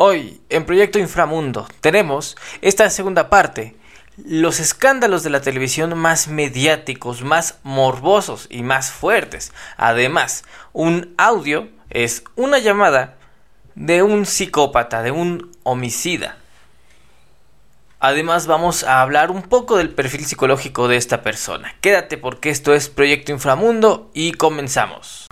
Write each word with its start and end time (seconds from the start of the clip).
Hoy, 0.00 0.40
en 0.48 0.64
Proyecto 0.64 1.00
Inframundo, 1.00 1.66
tenemos 1.80 2.36
esta 2.62 2.88
segunda 2.88 3.28
parte, 3.28 3.74
los 4.16 4.60
escándalos 4.60 5.24
de 5.24 5.30
la 5.30 5.40
televisión 5.40 5.98
más 5.98 6.28
mediáticos, 6.28 7.22
más 7.22 7.58
morbosos 7.64 8.46
y 8.48 8.62
más 8.62 8.92
fuertes. 8.92 9.52
Además, 9.76 10.44
un 10.72 11.16
audio 11.18 11.68
es 11.90 12.22
una 12.36 12.60
llamada 12.60 13.16
de 13.74 14.04
un 14.04 14.24
psicópata, 14.24 15.02
de 15.02 15.10
un 15.10 15.50
homicida. 15.64 16.36
Además 17.98 18.46
vamos 18.46 18.84
a 18.84 19.02
hablar 19.02 19.32
un 19.32 19.42
poco 19.42 19.78
del 19.78 19.90
perfil 19.90 20.24
psicológico 20.26 20.86
de 20.86 20.96
esta 20.96 21.22
persona. 21.22 21.74
Quédate 21.80 22.18
porque 22.18 22.50
esto 22.50 22.72
es 22.72 22.88
Proyecto 22.88 23.32
Inframundo 23.32 24.12
y 24.14 24.30
comenzamos. 24.30 25.26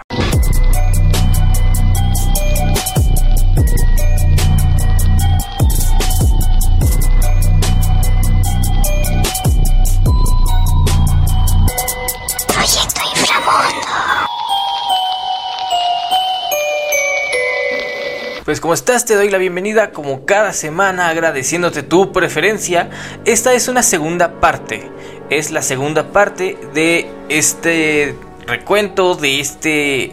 Pues 18.46 18.60
como 18.60 18.74
estás, 18.74 19.05
te 19.05 19.16
doy 19.16 19.28
la 19.28 19.38
bienvenida 19.38 19.91
como 19.91 20.24
cada 20.24 20.52
semana 20.52 21.09
agradeciéndote 21.09 21.82
tu 21.82 22.12
preferencia. 22.12 22.91
Esta 23.24 23.54
es 23.54 23.66
una 23.66 23.82
segunda 23.82 24.38
parte. 24.38 24.88
Es 25.30 25.50
la 25.50 25.62
segunda 25.62 26.12
parte 26.12 26.56
de 26.73 27.10
este 27.28 28.14
recuento, 28.46 29.16
de 29.16 29.40
este, 29.40 30.12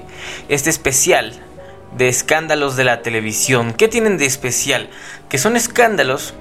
este 0.50 0.72
especial 0.72 1.40
de 1.96 2.08
escándalos 2.08 2.76
de 2.76 2.86
la 2.86 3.04
televisión. 3.04 3.72
¿Qué 3.72 3.88
tienen 3.88 4.18
de 4.18 4.26
especial? 4.26 4.90
Que 5.30 5.38
son 5.38 5.56
escándalos 5.56 6.34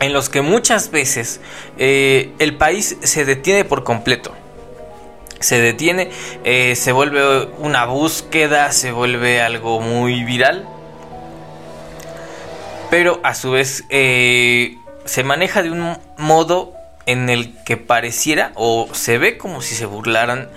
en 0.00 0.12
los 0.12 0.28
que 0.28 0.42
muchas 0.42 0.90
veces 0.90 1.40
eh, 1.78 2.34
el 2.38 2.58
país 2.58 2.98
se 3.02 3.24
detiene 3.24 3.64
por 3.64 3.84
completo 3.84 4.36
se 5.38 5.58
detiene, 5.58 6.10
eh, 6.44 6.76
se 6.76 6.92
vuelve 6.92 7.46
una 7.60 7.86
búsqueda, 7.86 8.72
se 8.72 8.92
vuelve 8.92 9.40
algo 9.40 9.80
muy 9.80 10.22
viral 10.22 10.68
pero 12.90 13.20
a 13.22 13.34
su 13.34 13.52
vez 13.52 13.84
eh, 13.88 14.76
se 15.04 15.24
maneja 15.24 15.62
de 15.62 15.70
un 15.70 15.96
modo 16.18 16.74
en 17.06 17.30
el 17.30 17.54
que 17.64 17.76
pareciera 17.76 18.52
o 18.56 18.88
se 18.92 19.18
ve 19.18 19.38
como 19.38 19.62
si 19.62 19.74
se 19.74 19.86
burlaran 19.86 20.48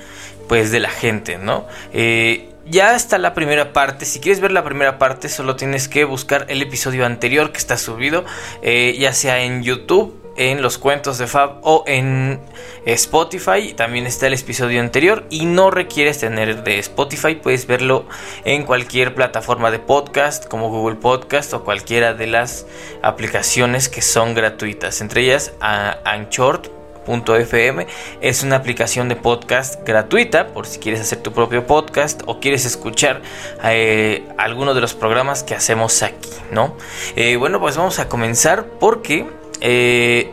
pues 0.47 0.71
de 0.71 0.79
la 0.79 0.89
gente, 0.89 1.37
¿no? 1.37 1.65
Eh, 1.93 2.49
ya 2.65 2.95
está 2.95 3.17
la 3.17 3.33
primera 3.33 3.73
parte. 3.73 4.05
Si 4.05 4.19
quieres 4.19 4.39
ver 4.39 4.51
la 4.51 4.63
primera 4.63 4.97
parte, 4.97 5.29
solo 5.29 5.55
tienes 5.55 5.87
que 5.87 6.05
buscar 6.05 6.45
el 6.49 6.61
episodio 6.61 7.05
anterior 7.05 7.51
que 7.51 7.57
está 7.57 7.77
subido, 7.77 8.25
eh, 8.61 8.95
ya 8.99 9.13
sea 9.13 9.43
en 9.43 9.63
YouTube 9.63 10.22
en 10.35 10.61
los 10.61 10.77
cuentos 10.77 11.17
de 11.17 11.27
Fab 11.27 11.59
o 11.61 11.83
en 11.87 12.41
Spotify. 12.85 13.73
También 13.73 14.07
está 14.07 14.27
el 14.27 14.33
episodio 14.33 14.81
anterior 14.81 15.25
y 15.29 15.45
no 15.45 15.71
requieres 15.71 16.19
tener 16.19 16.63
de 16.63 16.79
Spotify. 16.79 17.35
Puedes 17.35 17.67
verlo 17.67 18.05
en 18.45 18.63
cualquier 18.63 19.15
plataforma 19.15 19.71
de 19.71 19.79
podcast 19.79 20.47
como 20.47 20.69
Google 20.69 20.95
Podcast 20.95 21.53
o 21.53 21.63
cualquiera 21.63 22.13
de 22.13 22.27
las 22.27 22.65
aplicaciones 23.01 23.89
que 23.89 24.01
son 24.01 24.33
gratuitas. 24.33 25.01
Entre 25.01 25.21
ellas 25.21 25.53
Anchor.fm 25.59 27.87
es 28.21 28.43
una 28.43 28.55
aplicación 28.55 29.09
de 29.09 29.15
podcast 29.15 29.85
gratuita 29.85 30.47
por 30.47 30.65
si 30.65 30.79
quieres 30.79 31.01
hacer 31.01 31.21
tu 31.21 31.33
propio 31.33 31.67
podcast 31.67 32.21
o 32.25 32.39
quieres 32.39 32.65
escuchar 32.65 33.21
eh, 33.63 34.23
alguno 34.37 34.73
de 34.73 34.81
los 34.81 34.93
programas 34.93 35.43
que 35.43 35.53
hacemos 35.53 36.01
aquí, 36.01 36.29
¿no? 36.51 36.75
Eh, 37.15 37.35
bueno, 37.35 37.59
pues 37.59 37.77
vamos 37.77 37.99
a 37.99 38.07
comenzar 38.07 38.65
porque 38.79 39.27
eh, 39.65 40.29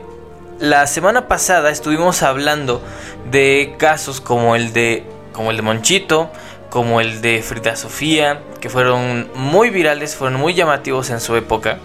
la 0.58 0.88
semana 0.88 1.28
pasada 1.28 1.70
estuvimos 1.70 2.24
hablando 2.24 2.82
de 3.30 3.76
casos 3.78 4.20
como 4.20 4.56
el 4.56 4.72
de 4.72 5.04
como 5.32 5.52
el 5.52 5.56
de 5.56 5.62
Monchito, 5.62 6.30
como 6.68 7.00
el 7.00 7.22
de 7.22 7.40
Frida 7.40 7.76
Sofía, 7.76 8.42
que 8.60 8.68
fueron 8.68 9.30
muy 9.36 9.70
virales, 9.70 10.16
fueron 10.16 10.40
muy 10.40 10.54
llamativos 10.54 11.10
en 11.10 11.20
su 11.20 11.36
época. 11.36 11.78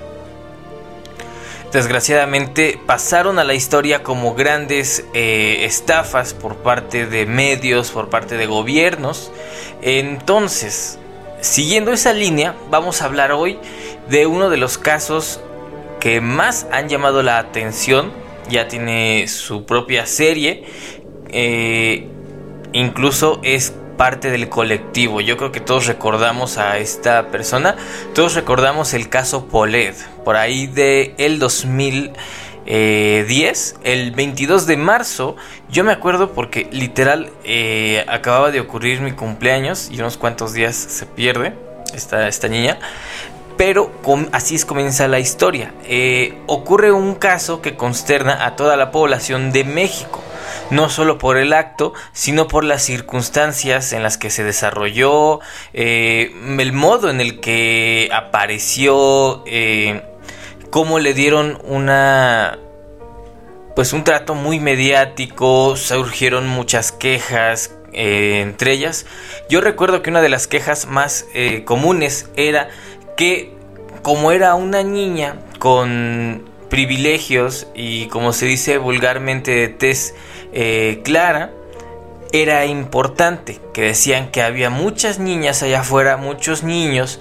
Desgraciadamente 1.71 2.79
pasaron 2.83 3.37
a 3.37 3.43
la 3.43 3.53
historia 3.53 4.01
como 4.01 4.33
grandes 4.33 5.05
eh, 5.13 5.65
estafas 5.65 6.33
por 6.33 6.55
parte 6.55 7.05
de 7.05 7.27
medios, 7.27 7.91
por 7.91 8.09
parte 8.09 8.37
de 8.37 8.47
gobiernos. 8.47 9.31
Entonces, 9.83 10.97
siguiendo 11.41 11.93
esa 11.93 12.11
línea, 12.11 12.55
vamos 12.71 13.03
a 13.03 13.05
hablar 13.05 13.31
hoy 13.33 13.59
de 14.09 14.25
uno 14.25 14.49
de 14.49 14.57
los 14.57 14.79
casos 14.79 15.41
que 16.05 16.21
más 16.21 16.67
han 16.71 16.87
llamado 16.87 17.21
la 17.23 17.39
atención. 17.39 18.13
Ya 18.47 18.67
tiene 18.67 19.27
su 19.27 19.65
propia 19.65 20.05
serie. 20.05 20.63
Eh, 21.29 22.07
incluso 22.73 23.39
es 23.41 23.73
parte 23.97 24.29
del 24.29 24.47
colectivo. 24.47 25.19
Yo 25.19 25.35
creo 25.35 25.51
que 25.51 25.61
todos 25.61 25.87
recordamos 25.87 26.59
a 26.59 26.77
esta 26.77 27.31
persona. 27.31 27.75
Todos 28.13 28.35
recordamos 28.35 28.93
el 28.93 29.09
caso 29.09 29.47
Poled. 29.47 29.95
Por 30.23 30.35
ahí 30.35 30.67
de 30.67 31.15
el 31.17 31.39
2010, 31.39 33.77
el 33.83 34.11
22 34.11 34.67
de 34.67 34.77
marzo. 34.77 35.37
Yo 35.71 35.83
me 35.83 35.91
acuerdo 35.91 36.33
porque 36.33 36.67
literal 36.71 37.31
eh, 37.43 38.05
acababa 38.07 38.51
de 38.51 38.59
ocurrir 38.59 39.01
mi 39.01 39.13
cumpleaños 39.13 39.89
y 39.89 39.99
unos 39.99 40.17
cuantos 40.17 40.53
días 40.53 40.75
se 40.75 41.07
pierde 41.07 41.55
esta, 41.95 42.27
esta 42.27 42.47
niña. 42.47 42.77
Pero 43.57 43.91
así 44.33 44.55
es 44.55 44.65
comienza 44.65 45.07
la 45.07 45.19
historia. 45.19 45.73
Eh, 45.85 46.37
ocurre 46.45 46.91
un 46.91 47.15
caso 47.15 47.61
que 47.61 47.75
consterna 47.75 48.45
a 48.45 48.55
toda 48.55 48.75
la 48.75 48.91
población 48.91 49.51
de 49.51 49.63
México, 49.63 50.21
no 50.71 50.89
solo 50.89 51.17
por 51.17 51.37
el 51.37 51.53
acto, 51.53 51.93
sino 52.11 52.47
por 52.47 52.65
las 52.65 52.83
circunstancias 52.83 53.93
en 53.93 54.03
las 54.03 54.17
que 54.17 54.29
se 54.29 54.43
desarrolló, 54.43 55.39
eh, 55.73 56.33
el 56.59 56.73
modo 56.73 57.09
en 57.09 57.21
el 57.21 57.39
que 57.39 58.09
apareció, 58.11 59.43
eh, 59.45 60.03
cómo 60.69 60.99
le 60.99 61.13
dieron 61.13 61.59
una 61.63 62.59
pues 63.73 63.91
un 63.91 64.05
trato 64.05 64.35
muy 64.35 64.61
mediático, 64.61 65.75
surgieron 65.75 66.47
muchas 66.47 66.93
quejas, 66.93 67.75
entre 67.91 68.71
ellas, 68.71 69.05
yo 69.49 69.59
recuerdo 69.59 70.01
que 70.01 70.09
una 70.09 70.21
de 70.21 70.29
las 70.29 70.47
quejas 70.47 70.85
más 70.85 71.25
comunes 71.65 72.29
era 72.37 72.69
que 73.15 73.53
como 74.01 74.31
era 74.31 74.55
una 74.55 74.83
niña 74.83 75.37
con 75.59 76.43
privilegios 76.69 77.67
y 77.73 78.07
como 78.07 78.33
se 78.33 78.45
dice 78.45 78.77
vulgarmente 78.77 79.51
de 79.51 79.67
tez 79.69 80.13
eh, 80.53 81.01
clara, 81.03 81.51
era 82.31 82.65
importante, 82.65 83.61
que 83.73 83.83
decían 83.83 84.29
que 84.29 84.41
había 84.41 84.69
muchas 84.69 85.19
niñas 85.19 85.63
allá 85.63 85.81
afuera, 85.81 86.17
muchos 86.17 86.63
niños 86.63 87.19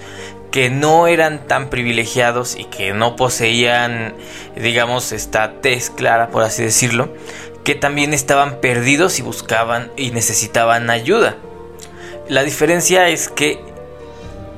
que 0.51 0.69
no 0.69 1.07
eran 1.07 1.47
tan 1.47 1.69
privilegiados 1.69 2.55
y 2.57 2.65
que 2.65 2.93
no 2.93 3.15
poseían, 3.15 4.13
digamos, 4.55 5.11
esta 5.11 5.59
tez 5.61 5.89
clara, 5.89 6.29
por 6.29 6.43
así 6.43 6.63
decirlo, 6.63 7.13
que 7.63 7.75
también 7.75 8.13
estaban 8.13 8.61
perdidos 8.61 9.19
y 9.19 9.21
buscaban 9.21 9.91
y 9.97 10.11
necesitaban 10.11 10.89
ayuda. 10.89 11.37
La 12.29 12.43
diferencia 12.43 13.09
es 13.09 13.27
que 13.27 13.59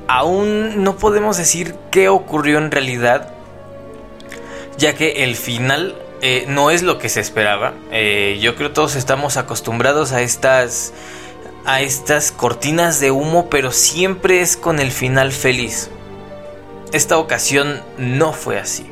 aún 0.08 0.82
no 0.82 0.96
podemos 0.96 1.36
decir 1.36 1.76
qué 1.90 2.08
ocurrió 2.08 2.58
en 2.58 2.70
realidad, 2.70 3.32
ya 4.76 4.94
que 4.94 5.22
el 5.24 5.36
final 5.36 5.96
eh, 6.22 6.46
no 6.48 6.70
es 6.70 6.82
lo 6.82 6.98
que 6.98 7.08
se 7.08 7.20
esperaba. 7.20 7.74
Eh, 7.92 8.38
yo 8.40 8.56
creo 8.56 8.72
todos 8.72 8.96
estamos 8.96 9.36
acostumbrados 9.36 10.12
a 10.12 10.22
estas 10.22 10.92
a 11.64 11.82
estas 11.82 12.32
cortinas 12.32 12.98
de 12.98 13.10
humo, 13.10 13.50
pero 13.50 13.72
siempre 13.72 14.40
es 14.40 14.56
con 14.56 14.80
el 14.80 14.90
final 14.90 15.32
feliz. 15.32 15.90
Esta 16.92 17.18
ocasión 17.18 17.82
no 17.98 18.32
fue 18.32 18.58
así. 18.58 18.90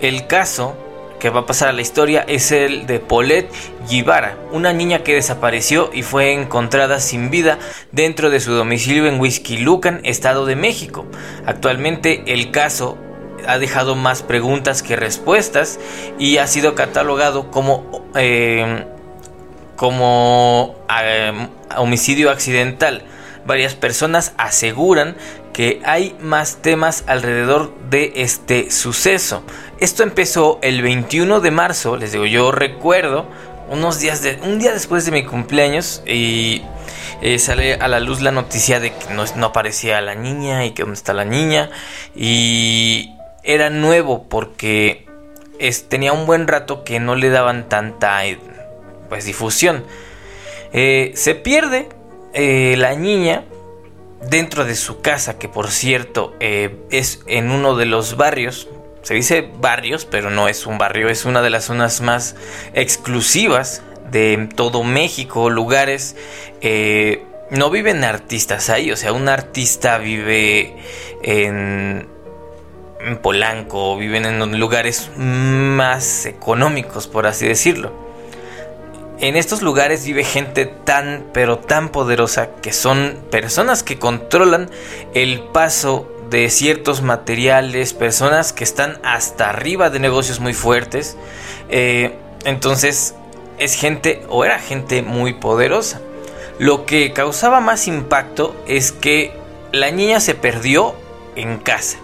El 0.00 0.26
caso 0.26 0.74
que 1.18 1.30
va 1.30 1.40
a 1.40 1.46
pasar 1.46 1.68
a 1.68 1.72
la 1.72 1.82
historia 1.82 2.24
es 2.26 2.52
el 2.52 2.86
de 2.86 3.00
Paulette 3.00 3.50
Givara, 3.88 4.36
una 4.52 4.72
niña 4.72 5.02
que 5.02 5.14
desapareció 5.14 5.90
y 5.92 6.02
fue 6.02 6.32
encontrada 6.32 7.00
sin 7.00 7.30
vida 7.30 7.58
dentro 7.92 8.30
de 8.30 8.40
su 8.40 8.52
domicilio 8.52 9.06
en 9.06 9.20
Lucan, 9.64 10.00
Estado 10.04 10.46
de 10.46 10.56
México. 10.56 11.06
Actualmente 11.46 12.22
el 12.26 12.50
caso 12.50 12.98
ha 13.46 13.58
dejado 13.58 13.94
más 13.94 14.22
preguntas 14.22 14.82
que 14.82 14.96
respuestas 14.96 15.78
y 16.18 16.38
ha 16.38 16.46
sido 16.46 16.74
catalogado 16.74 17.50
como, 17.50 18.06
eh, 18.14 18.84
como 19.76 20.76
eh, 21.02 21.48
homicidio 21.76 22.30
accidental. 22.30 23.04
Varias 23.46 23.74
personas 23.74 24.32
aseguran 24.36 25.16
que 25.52 25.80
hay 25.84 26.16
más 26.20 26.56
temas 26.56 27.04
alrededor 27.06 27.72
de 27.88 28.12
este 28.16 28.70
suceso. 28.70 29.42
Esto 29.80 30.02
empezó 30.02 30.58
el 30.62 30.82
21 30.82 31.40
de 31.40 31.50
marzo, 31.50 31.96
les 31.96 32.12
digo, 32.12 32.26
yo 32.26 32.52
recuerdo 32.52 33.26
unos 33.70 34.00
días 34.00 34.22
de 34.22 34.38
un 34.42 34.58
día 34.58 34.72
después 34.72 35.04
de 35.04 35.12
mi 35.12 35.24
cumpleaños 35.24 36.02
y 36.06 36.62
eh, 37.22 37.38
sale 37.38 37.74
a 37.74 37.88
la 37.88 38.00
luz 38.00 38.20
la 38.20 38.30
noticia 38.30 38.80
de 38.80 38.92
que 38.92 39.14
no, 39.14 39.46
aparecía 39.46 40.00
la 40.00 40.14
niña 40.14 40.66
y 40.66 40.72
que 40.72 40.82
dónde 40.82 40.96
está 40.96 41.14
la 41.14 41.24
niña. 41.24 41.70
Y 42.14 43.14
era 43.42 43.70
nuevo 43.70 44.24
porque 44.28 45.06
tenía 45.88 46.12
un 46.12 46.26
buen 46.26 46.46
rato 46.46 46.84
que 46.84 47.00
no 47.00 47.14
le 47.14 47.30
daban 47.30 47.68
tanta 47.68 48.20
pues, 49.08 49.24
difusión. 49.24 49.84
Eh, 50.72 51.12
se 51.14 51.34
pierde 51.34 51.88
eh, 52.36 52.76
la 52.78 52.94
niña 52.94 53.44
dentro 54.30 54.64
de 54.64 54.76
su 54.76 55.00
casa, 55.00 55.38
que 55.38 55.48
por 55.48 55.70
cierto 55.70 56.34
es 56.38 57.20
en 57.26 57.50
uno 57.50 57.74
de 57.76 57.86
los 57.86 58.16
barrios 58.16 58.68
se 59.06 59.14
dice 59.14 59.48
barrios, 59.60 60.04
pero 60.04 60.30
no 60.30 60.48
es 60.48 60.66
un 60.66 60.78
barrio, 60.78 61.08
es 61.08 61.26
una 61.26 61.40
de 61.40 61.48
las 61.48 61.66
zonas 61.66 62.00
más 62.00 62.34
exclusivas 62.74 63.82
de 64.10 64.48
todo 64.54 64.82
México, 64.82 65.48
lugares... 65.48 66.16
Eh, 66.60 67.22
no 67.48 67.70
viven 67.70 68.02
artistas 68.02 68.68
ahí, 68.68 68.90
o 68.90 68.96
sea, 68.96 69.12
un 69.12 69.28
artista 69.28 69.98
vive 69.98 70.74
en, 71.22 72.08
en 72.98 73.18
Polanco, 73.18 73.96
viven 73.96 74.24
en 74.24 74.58
lugares 74.58 75.12
más 75.16 76.26
económicos, 76.26 77.06
por 77.06 77.28
así 77.28 77.46
decirlo. 77.46 78.05
En 79.18 79.34
estos 79.36 79.62
lugares 79.62 80.04
vive 80.04 80.24
gente 80.24 80.66
tan, 80.66 81.24
pero 81.32 81.58
tan 81.58 81.88
poderosa 81.88 82.50
que 82.60 82.72
son 82.72 83.18
personas 83.30 83.82
que 83.82 83.98
controlan 83.98 84.68
el 85.14 85.40
paso 85.40 86.06
de 86.28 86.50
ciertos 86.50 87.00
materiales, 87.00 87.94
personas 87.94 88.52
que 88.52 88.64
están 88.64 88.98
hasta 89.02 89.48
arriba 89.48 89.88
de 89.88 90.00
negocios 90.00 90.40
muy 90.40 90.52
fuertes. 90.52 91.16
Eh, 91.70 92.14
entonces 92.44 93.14
es 93.58 93.74
gente 93.74 94.22
o 94.28 94.44
era 94.44 94.58
gente 94.58 95.02
muy 95.02 95.32
poderosa. 95.32 96.00
Lo 96.58 96.84
que 96.84 97.12
causaba 97.14 97.60
más 97.60 97.88
impacto 97.88 98.54
es 98.66 98.92
que 98.92 99.32
la 99.72 99.90
niña 99.90 100.20
se 100.20 100.34
perdió 100.34 100.94
en 101.36 101.56
casa. 101.56 101.98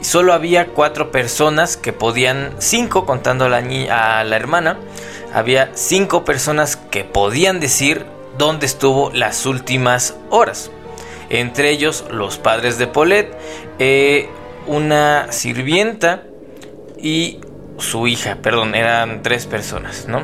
Solo 0.00 0.32
había 0.32 0.68
cuatro 0.68 1.12
personas 1.12 1.76
que 1.76 1.92
podían, 1.92 2.54
cinco 2.58 3.04
contando 3.04 3.44
a 3.44 3.48
la, 3.48 3.58
a 3.58 4.24
la 4.24 4.36
hermana, 4.36 4.78
había 5.32 5.70
cinco 5.74 6.24
personas 6.24 6.76
que 6.76 7.04
podían 7.04 7.60
decir 7.60 8.06
dónde 8.38 8.66
estuvo 8.66 9.10
las 9.10 9.46
últimas 9.46 10.16
horas. 10.30 10.70
Entre 11.28 11.70
ellos 11.70 12.04
los 12.10 12.38
padres 12.38 12.78
de 12.78 12.86
Paulette, 12.86 13.36
eh, 13.78 14.28
una 14.66 15.30
sirvienta 15.32 16.24
y 16.98 17.40
su 17.80 18.06
hija, 18.06 18.36
perdón, 18.42 18.74
eran 18.74 19.22
tres 19.22 19.46
personas, 19.46 20.06
¿no? 20.06 20.22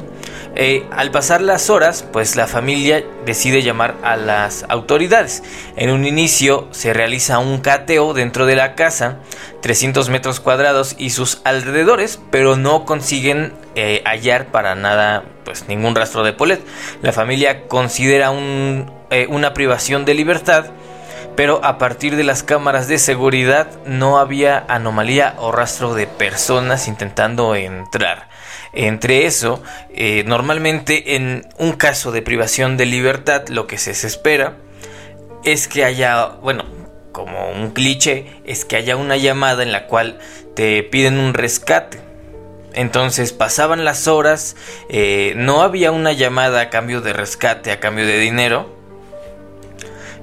Eh, 0.55 0.87
al 0.91 1.11
pasar 1.11 1.43
las 1.43 1.69
horas, 1.69 2.05
pues 2.12 2.35
la 2.37 2.47
familia 2.47 3.05
decide 3.26 3.62
llamar 3.62 3.94
a 4.03 4.17
las 4.17 4.64
autoridades. 4.69 5.43
En 5.76 5.91
un 5.91 6.06
inicio 6.06 6.69
se 6.70 6.93
realiza 6.93 7.38
un 7.38 7.61
cateo 7.61 8.14
dentro 8.14 8.47
de 8.47 8.56
la 8.56 8.75
casa, 8.75 9.19
300 9.61 10.08
metros 10.08 10.41
cuadrados 10.41 10.94
y 10.99 11.11
sus 11.11 11.41
alrededores, 11.44 12.19
pero 12.31 12.56
no 12.56 12.85
consiguen 12.85 13.53
eh, 13.75 14.02
hallar 14.06 14.47
para 14.47 14.75
nada, 14.75 15.25
pues 15.44 15.69
ningún 15.69 15.94
rastro 15.94 16.25
de 16.25 16.32
Paulette. 16.32 16.67
La 17.02 17.12
familia 17.12 17.67
considera 17.69 18.31
una 18.31 19.52
privación 19.55 20.05
de 20.05 20.14
libertad 20.14 20.67
pero 21.37 21.61
a 21.62 21.79
partir 21.79 22.17
de 22.17 22.25
las 22.25 22.43
cámaras 22.43 22.88
de 22.88 22.99
seguridad 22.99 23.69
no 23.85 24.19
había 24.19 24.65
anomalía 24.69 25.35
o 25.38 25.53
rastro 25.53 25.94
de 25.94 26.06
personas 26.06 26.88
intentando 26.88 27.55
entrar. 27.55 28.29
Entre 28.73 29.27
eso, 29.27 29.62
eh, 29.91 30.25
normalmente 30.27 31.15
en 31.15 31.47
un 31.59 31.73
caso 31.73 32.11
de 32.11 32.23
privación 32.23 32.77
de 32.77 32.87
libertad 32.87 33.49
lo 33.49 33.67
que 33.67 33.79
se 33.79 33.91
espera 33.91 34.56
es 35.44 35.69
que 35.69 35.85
haya, 35.85 36.27
bueno, 36.43 36.65
como 37.12 37.50
un 37.50 37.71
cliché, 37.71 38.27
es 38.44 38.65
que 38.65 38.77
haya 38.77 38.97
una 38.97 39.17
llamada 39.17 39.62
en 39.62 39.73
la 39.73 39.87
cual 39.87 40.19
te 40.55 40.83
piden 40.83 41.19
un 41.19 41.35
rescate. 41.35 42.00
Entonces 42.75 43.33
pasaban 43.33 43.87
las 43.87 44.06
horas, 44.06 44.56
eh, 44.91 45.33
no 45.37 45.62
había 45.62 45.93
una 45.93 46.12
llamada 46.12 46.61
a 46.61 46.69
cambio 46.69 47.00
de 47.00 47.15
rescate, 47.15 47.73
a 47.73 47.81
cambio 47.81 48.06
de 48.06 48.19
dinero. 48.19 48.75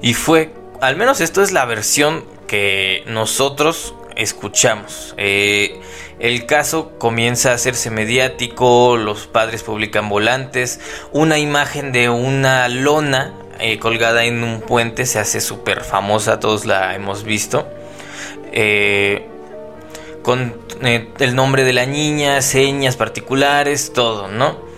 Y 0.00 0.14
fue 0.14 0.52
al 0.84 0.96
menos 0.96 1.20
esto 1.20 1.42
es 1.42 1.52
la 1.52 1.64
versión 1.64 2.24
que 2.46 3.02
nosotros 3.06 3.94
escuchamos. 4.16 5.14
Eh, 5.16 5.80
el 6.18 6.46
caso 6.46 6.92
comienza 6.98 7.50
a 7.50 7.54
hacerse 7.54 7.90
mediático, 7.90 8.96
los 8.96 9.26
padres 9.26 9.62
publican 9.62 10.08
volantes, 10.08 10.80
una 11.12 11.38
imagen 11.38 11.92
de 11.92 12.08
una 12.08 12.68
lona 12.68 13.34
eh, 13.60 13.78
colgada 13.78 14.24
en 14.24 14.42
un 14.42 14.60
puente 14.60 15.06
se 15.06 15.18
hace 15.18 15.40
súper 15.40 15.82
famosa, 15.82 16.38
todos 16.38 16.66
la 16.66 16.94
hemos 16.94 17.24
visto. 17.24 17.66
Eh, 18.52 19.26
con 20.22 20.56
el 20.80 21.34
nombre 21.34 21.64
de 21.64 21.72
la 21.72 21.86
niña, 21.86 22.40
señas 22.42 22.96
particulares, 22.96 23.92
todo, 23.92 24.28
¿no? 24.28 24.73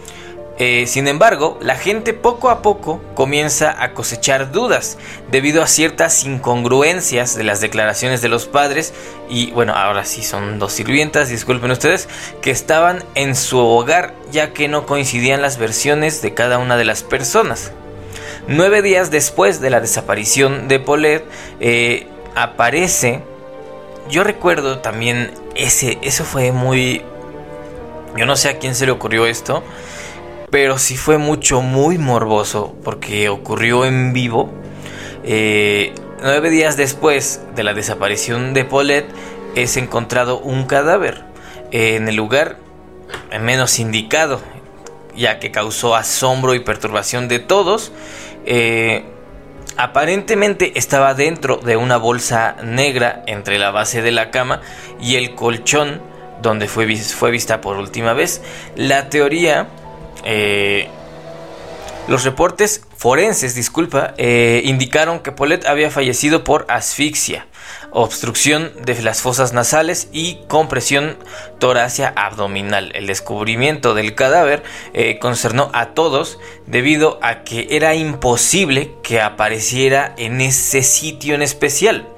Eh, 0.59 0.87
sin 0.87 1.07
embargo, 1.07 1.59
la 1.61 1.77
gente 1.77 2.15
poco 2.15 2.49
a 2.49 2.63
poco 2.63 3.03
comienza 3.15 3.83
a 3.83 3.93
cosechar 3.93 4.53
dudas 4.53 4.97
debido 5.31 5.63
a 5.63 5.67
ciertas 5.67 6.25
incongruencias 6.25 7.37
de 7.37 7.45
las 7.45 7.61
declaraciones 7.61 8.23
de 8.23 8.31
los 8.31 8.47
padres 8.47 8.95
y 9.29 9.51
bueno, 9.51 9.75
ahora 9.75 10.07
sí 10.07 10.23
son 10.23 10.59
dos 10.59 10.73
sirvientas, 10.73 11.29
disculpen 11.29 11.71
ustedes, 11.71 12.09
que 12.41 12.51
estaban 12.51 13.05
en 13.15 13.37
su 13.37 13.59
hogar 13.59 14.15
ya 14.33 14.55
que 14.55 14.67
no 14.69 14.87
coincidían 14.87 15.43
las 15.43 15.59
versiones 15.59 16.23
de 16.23 16.33
cada 16.33 16.57
una 16.57 16.79
de 16.79 16.87
las 16.87 17.03
personas. 17.03 17.73
Nueve 18.49 18.81
días 18.81 19.11
después 19.11 19.61
de 19.61 19.69
la 19.69 19.81
desaparición 19.81 20.69
de 20.69 20.79
Paulette, 20.79 21.29
eh, 21.61 22.07
aparece, 22.35 23.23
yo 24.09 24.25
recuerdo 24.25 24.79
también 24.79 25.33
ese, 25.55 25.99
eso 26.01 26.25
fue 26.25 26.53
muy, 26.53 27.03
yo 28.17 28.25
no 28.25 28.37
sé 28.37 28.49
a 28.49 28.59
quién 28.59 28.75
se 28.75 28.87
le 28.87 28.93
ocurrió 28.93 29.27
esto, 29.27 29.63
pero 30.51 30.79
sí 30.79 30.97
fue 30.97 31.19
mucho, 31.19 31.63
muy 31.63 31.99
morboso, 31.99 32.75
porque 32.85 33.29
ocurrió 33.29 33.85
en 33.85 34.13
vivo. 34.13 34.51
Eh, 35.25 35.93
nueve 36.23 36.51
días 36.51 36.77
después 36.77 37.41
de 37.55 37.65
la 37.65 37.75
desaparición 37.75 38.55
de 38.55 38.65
Paulette, 38.65 39.11
es 39.55 39.77
encontrado 39.77 40.39
un 40.39 40.67
cadáver 40.67 41.25
en 41.73 42.09
el 42.09 42.17
lugar 42.17 42.59
menos 43.41 43.79
indicado, 43.79 44.41
ya 45.17 45.39
que 45.39 45.51
causó 45.51 45.97
asombro 45.97 46.55
y 46.55 46.61
perturbación 46.61 47.29
de 47.29 47.39
todos. 47.39 47.93
Eh, 48.45 49.05
aparentemente 49.77 50.79
estaba 50.79 51.15
dentro 51.15 51.57
de 51.57 51.77
una 51.77 51.97
bolsa 51.97 52.57
negra 52.63 53.23
entre 53.27 53.59
la 53.59 53.71
base 53.71 54.03
de 54.03 54.13
la 54.13 54.31
cama 54.31 54.61
y 55.01 55.17
el 55.17 55.35
colchón 55.35 56.01
donde 56.43 56.69
fue, 56.69 56.95
fue 56.97 57.31
vista 57.31 57.61
por 57.61 57.79
última 57.79 58.13
vez. 58.13 58.43
La 58.77 59.09
teoría 59.09 59.69
eh, 60.25 60.89
los 62.09 62.25
reportes 62.25 62.83
forenses, 62.97 63.57
disculpa, 63.57 64.15
eh, 64.17 64.63
indicaron 64.65 65.21
que 65.21 65.33
Paulette 65.33 65.67
había 65.67 65.91
fallecido 65.91 66.45
por 66.45 66.65
asfixia, 66.69 67.47
obstrucción 67.91 68.73
de 68.85 69.03
las 69.03 69.23
fosas 69.23 69.53
nasales 69.53 70.09
y 70.13 70.39
compresión 70.47 71.17
torácica 71.59 72.13
abdominal. 72.15 72.93
El 72.95 73.09
descubrimiento 73.09 73.95
del 73.95 74.15
cadáver 74.15 74.63
eh, 74.95 75.19
concernó 75.19 75.71
a 75.73 75.95
todos 75.95 76.39
debido 76.67 77.19
a 77.23 77.43
que 77.43 77.67
era 77.71 77.97
imposible 77.97 78.93
que 79.03 79.21
apareciera 79.21 80.15
en 80.17 80.41
ese 80.41 80.83
sitio 80.83 81.35
en 81.35 81.43
especial. 81.43 82.09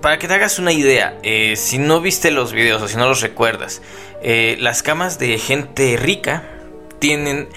Para 0.00 0.18
que 0.18 0.28
te 0.28 0.34
hagas 0.34 0.58
una 0.58 0.72
idea, 0.72 1.18
si 1.56 1.78
no 1.78 2.00
viste 2.00 2.30
los 2.30 2.52
videos 2.52 2.80
o 2.82 2.88
si 2.88 2.96
no 2.96 3.06
los 3.06 3.20
recuerdas, 3.20 3.82
eh, 4.22 4.56
las 4.60 4.82
camas 4.82 5.18
de 5.18 5.38
gente 5.38 5.96
rica 5.96 6.44
tienen 6.98 7.48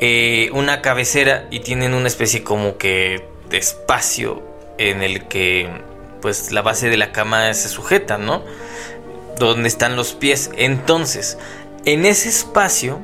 eh, 0.00 0.50
una 0.52 0.80
cabecera 0.80 1.46
y 1.50 1.60
tienen 1.60 1.94
una 1.94 2.06
especie 2.06 2.44
como 2.44 2.78
que 2.78 3.26
de 3.50 3.58
espacio 3.58 4.42
en 4.78 5.02
el 5.02 5.26
que 5.26 5.68
pues 6.20 6.52
la 6.52 6.62
base 6.62 6.88
de 6.88 6.96
la 6.96 7.10
cama 7.10 7.52
se 7.54 7.68
sujeta, 7.68 8.16
¿no? 8.16 8.44
Donde 9.38 9.66
están 9.66 9.96
los 9.96 10.12
pies. 10.12 10.50
Entonces, 10.56 11.36
en 11.84 12.06
ese 12.06 12.28
espacio 12.28 13.00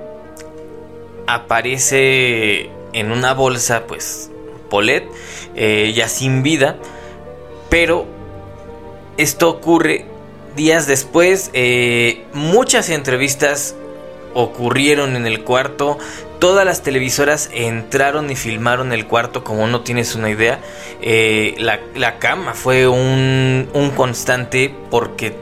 aparece 1.26 2.70
en 2.92 3.10
una 3.10 3.34
bolsa 3.34 3.86
pues 3.88 4.30
Polet 4.70 5.04
eh, 5.56 5.92
ya 5.94 6.08
sin 6.08 6.44
vida, 6.44 6.76
pero 7.68 8.06
esto 9.18 9.50
ocurre 9.50 10.06
días 10.56 10.86
después, 10.86 11.50
eh, 11.52 12.24
muchas 12.32 12.88
entrevistas 12.88 13.74
ocurrieron 14.32 15.16
en 15.16 15.26
el 15.26 15.44
cuarto. 15.44 15.98
Todas 16.38 16.64
las 16.64 16.82
televisoras 16.82 17.50
entraron 17.52 18.30
y 18.30 18.36
filmaron 18.36 18.92
el 18.92 19.06
cuarto, 19.06 19.42
como 19.42 19.66
no 19.66 19.80
tienes 19.80 20.14
una 20.14 20.30
idea. 20.30 20.60
Eh, 21.02 21.56
la, 21.58 22.18
cama 22.18 22.54
fue 22.54 22.86
un, 22.86 23.68
constante 23.96 24.72
porque 24.90 25.34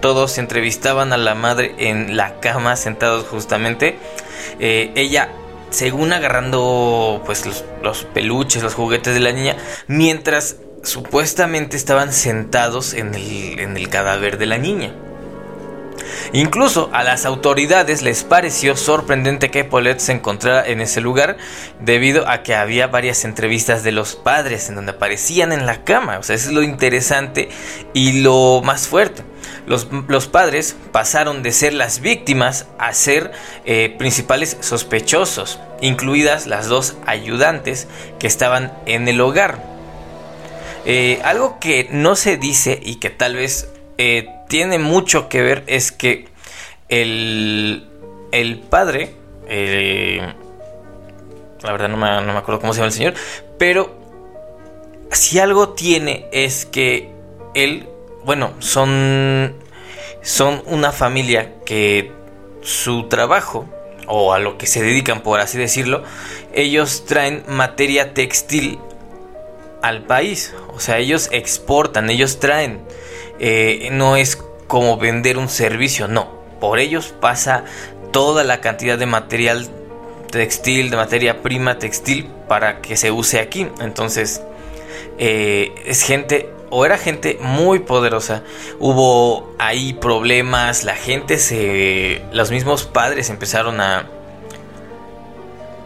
todos 0.00 0.38
entrevistaban 0.38 1.12
a 1.12 1.16
la 1.16 1.34
madre 1.34 1.74
en 1.78 2.16
la 2.16 2.40
cama, 2.40 2.74
sentados 2.76 3.26
justamente. 3.26 3.96
Eh, 4.58 4.90
ella 4.96 5.30
según 5.70 6.12
agarrando 6.12 7.22
pues 7.24 7.46
los, 7.46 8.04
peluches, 8.12 8.62
los 8.62 8.74
juguetes 8.74 9.14
de 9.14 9.20
la 9.20 9.32
niña, 9.32 9.56
mientras 9.86 10.56
supuestamente 10.82 11.76
estaban 11.76 12.12
sentados 12.12 12.94
en 12.94 13.14
el, 13.14 13.58
en 13.60 13.76
el 13.76 13.88
cadáver 13.88 14.38
de 14.38 14.46
la 14.46 14.58
niña. 14.58 14.92
Incluso 16.32 16.88
a 16.92 17.02
las 17.04 17.26
autoridades 17.26 18.02
les 18.02 18.24
pareció 18.24 18.76
sorprendente 18.76 19.50
que 19.50 19.64
Paulette 19.64 20.00
se 20.00 20.12
encontrara 20.12 20.66
en 20.66 20.80
ese 20.80 21.00
lugar 21.00 21.36
debido 21.80 22.28
a 22.28 22.42
que 22.42 22.54
había 22.54 22.86
varias 22.86 23.24
entrevistas 23.24 23.82
de 23.82 23.92
los 23.92 24.16
padres 24.16 24.68
en 24.68 24.76
donde 24.76 24.92
aparecían 24.92 25.52
en 25.52 25.66
la 25.66 25.84
cama. 25.84 26.18
O 26.18 26.22
sea, 26.22 26.36
eso 26.36 26.48
es 26.48 26.54
lo 26.54 26.62
interesante 26.62 27.50
y 27.92 28.22
lo 28.22 28.62
más 28.64 28.88
fuerte. 28.88 29.24
Los, 29.66 30.26
padres 30.26 30.76
pasaron 30.90 31.42
de 31.42 31.52
ser 31.52 31.72
las 31.72 32.00
víctimas 32.00 32.66
a 32.78 32.92
ser 32.94 33.30
eh, 33.64 33.94
principales 33.96 34.56
sospechosos, 34.60 35.60
incluidas 35.80 36.46
las 36.46 36.66
dos 36.66 36.96
ayudantes 37.06 37.86
que 38.18 38.26
estaban 38.26 38.72
en 38.86 39.06
el 39.06 39.20
hogar. 39.20 39.71
Eh, 40.84 41.20
algo 41.24 41.58
que 41.60 41.88
no 41.90 42.16
se 42.16 42.36
dice 42.36 42.80
y 42.82 42.96
que 42.96 43.10
tal 43.10 43.36
vez 43.36 43.68
eh, 43.98 44.28
tiene 44.48 44.78
mucho 44.78 45.28
que 45.28 45.42
ver 45.42 45.62
es 45.66 45.92
que 45.92 46.26
el, 46.88 47.88
el 48.32 48.58
padre, 48.58 49.14
la 51.62 51.72
verdad 51.72 51.88
no 51.88 51.96
me, 51.96 52.08
no 52.22 52.32
me 52.32 52.38
acuerdo 52.38 52.60
cómo 52.60 52.72
se 52.72 52.78
llama 52.78 52.88
el 52.88 52.92
señor, 52.92 53.14
pero 53.58 53.94
si 55.10 55.38
algo 55.38 55.70
tiene 55.70 56.26
es 56.32 56.66
que 56.66 57.10
él 57.54 57.86
bueno, 58.24 58.52
son, 58.60 59.54
son 60.22 60.62
una 60.66 60.92
familia 60.92 61.54
que 61.64 62.12
su 62.62 63.08
trabajo, 63.08 63.68
o 64.06 64.32
a 64.32 64.38
lo 64.38 64.58
que 64.58 64.66
se 64.66 64.82
dedican 64.82 65.22
por 65.22 65.40
así 65.40 65.58
decirlo, 65.58 66.02
ellos 66.54 67.04
traen 67.06 67.44
materia 67.48 68.14
textil 68.14 68.78
al 69.82 70.04
país. 70.04 70.54
O 70.74 70.80
sea, 70.80 70.98
ellos 70.98 71.28
exportan, 71.32 72.08
ellos 72.10 72.40
traen. 72.40 72.82
Eh, 73.38 73.88
no 73.92 74.16
es 74.16 74.36
como 74.66 74.96
vender 74.96 75.36
un 75.36 75.48
servicio, 75.48 76.08
no. 76.08 76.40
Por 76.60 76.78
ellos 76.78 77.14
pasa 77.20 77.64
toda 78.12 78.44
la 78.44 78.60
cantidad 78.60 78.98
de 78.98 79.06
material 79.06 79.68
textil, 80.30 80.90
de 80.90 80.96
materia 80.96 81.42
prima 81.42 81.78
textil 81.78 82.28
para 82.48 82.80
que 82.80 82.96
se 82.96 83.10
use 83.10 83.40
aquí. 83.40 83.66
Entonces, 83.80 84.42
eh, 85.18 85.74
es 85.84 86.02
gente 86.02 86.48
o 86.70 86.86
era 86.86 86.96
gente 86.96 87.36
muy 87.40 87.80
poderosa. 87.80 88.42
Hubo 88.80 89.54
ahí 89.58 89.92
problemas, 89.92 90.84
la 90.84 90.94
gente 90.94 91.38
se... 91.38 92.22
Los 92.32 92.50
mismos 92.50 92.84
padres 92.84 93.28
empezaron 93.28 93.80
a... 93.80 94.08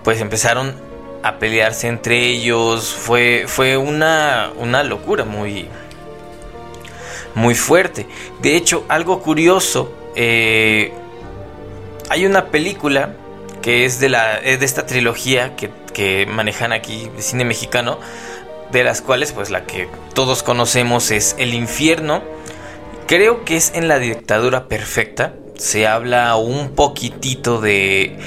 Pues 0.05 0.21
empezaron 0.21 0.86
a 1.29 1.39
pelearse 1.39 1.89
entre 1.89 2.19
ellos. 2.19 2.95
Fue, 2.95 3.45
fue 3.47 3.77
una, 3.77 4.53
una 4.57 4.83
locura 4.83 5.25
muy... 5.25 5.69
Muy 7.35 7.55
fuerte. 7.55 8.07
De 8.41 8.57
hecho, 8.57 8.85
algo 8.89 9.21
curioso. 9.21 9.93
Eh, 10.15 10.93
hay 12.09 12.25
una 12.25 12.47
película 12.47 13.15
que 13.61 13.85
es 13.85 14.01
de, 14.01 14.09
la, 14.09 14.41
de 14.41 14.65
esta 14.65 14.87
trilogía 14.87 15.55
que, 15.55 15.71
que 15.93 16.25
manejan 16.25 16.73
aquí 16.73 17.11
de 17.15 17.21
cine 17.21 17.45
mexicano 17.45 17.99
de 18.71 18.85
las 18.85 19.01
cuales 19.01 19.33
pues 19.33 19.51
la 19.51 19.65
que 19.65 19.89
todos 20.15 20.43
conocemos 20.43 21.11
es 21.11 21.37
El 21.39 21.55
infierno. 21.55 22.23
Creo 23.07 23.45
que 23.45 23.57
es 23.57 23.73
en 23.75 23.89
la 23.89 23.99
dictadura 23.99 24.67
perfecta. 24.69 25.35
Se 25.57 25.87
habla 25.87 26.35
un 26.37 26.71
poquitito 26.75 27.61
de 27.61 28.19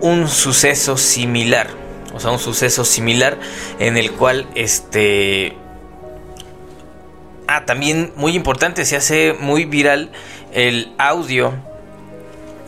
un 0.00 0.28
suceso 0.28 0.96
similar. 0.96 1.79
O 2.14 2.20
sea, 2.20 2.30
un 2.30 2.38
suceso 2.38 2.84
similar 2.84 3.38
en 3.78 3.96
el 3.96 4.12
cual 4.12 4.46
este... 4.54 5.56
Ah, 7.46 7.64
también 7.66 8.12
muy 8.16 8.36
importante, 8.36 8.84
se 8.84 8.96
hace 8.96 9.34
muy 9.38 9.64
viral 9.64 10.12
el 10.52 10.92
audio 10.98 11.52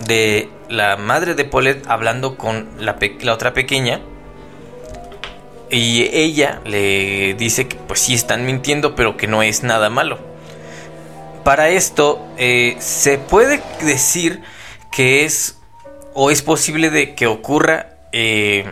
de 0.07 0.49
la 0.69 0.97
madre 0.97 1.35
de 1.35 1.45
Paulette 1.45 1.87
hablando 1.87 2.37
con 2.37 2.69
la, 2.79 2.97
la 3.21 3.33
otra 3.33 3.53
pequeña 3.53 4.01
y 5.73 6.03
ella 6.13 6.61
le 6.67 7.35
dice 7.35 7.67
que 7.67 7.77
pues 7.77 8.01
sí 8.01 8.13
están 8.15 8.45
mintiendo, 8.45 8.95
pero 8.95 9.17
que 9.17 9.27
no 9.27 9.43
es 9.43 9.63
nada 9.63 9.89
malo. 9.89 10.19
Para 11.45 11.71
esto 11.71 12.25
eh, 12.37 12.77
se 12.79 13.19
puede 13.19 13.63
decir 13.81 14.43
que 14.91 15.25
es 15.25 15.59
o 16.13 16.31
es 16.31 16.43
posible 16.43 16.91
de 16.91 17.15
que 17.15 17.27
ocurra 17.27 17.97
eh, 18.13 18.67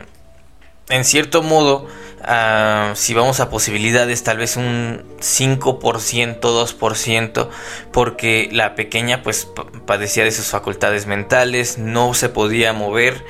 en 0.90 1.04
cierto 1.04 1.42
modo, 1.42 1.86
ah, 2.22 2.92
si 2.94 3.14
vamos 3.14 3.40
a 3.40 3.48
posibilidades, 3.48 4.22
tal 4.22 4.38
vez 4.38 4.56
un 4.56 5.04
5%, 5.20 6.40
2%, 6.40 7.48
porque 7.92 8.48
la 8.52 8.74
pequeña 8.74 9.22
pues 9.22 9.48
padecía 9.86 10.24
de 10.24 10.32
sus 10.32 10.46
facultades 10.46 11.06
mentales, 11.06 11.78
no 11.78 12.12
se 12.14 12.28
podía 12.28 12.72
mover, 12.72 13.24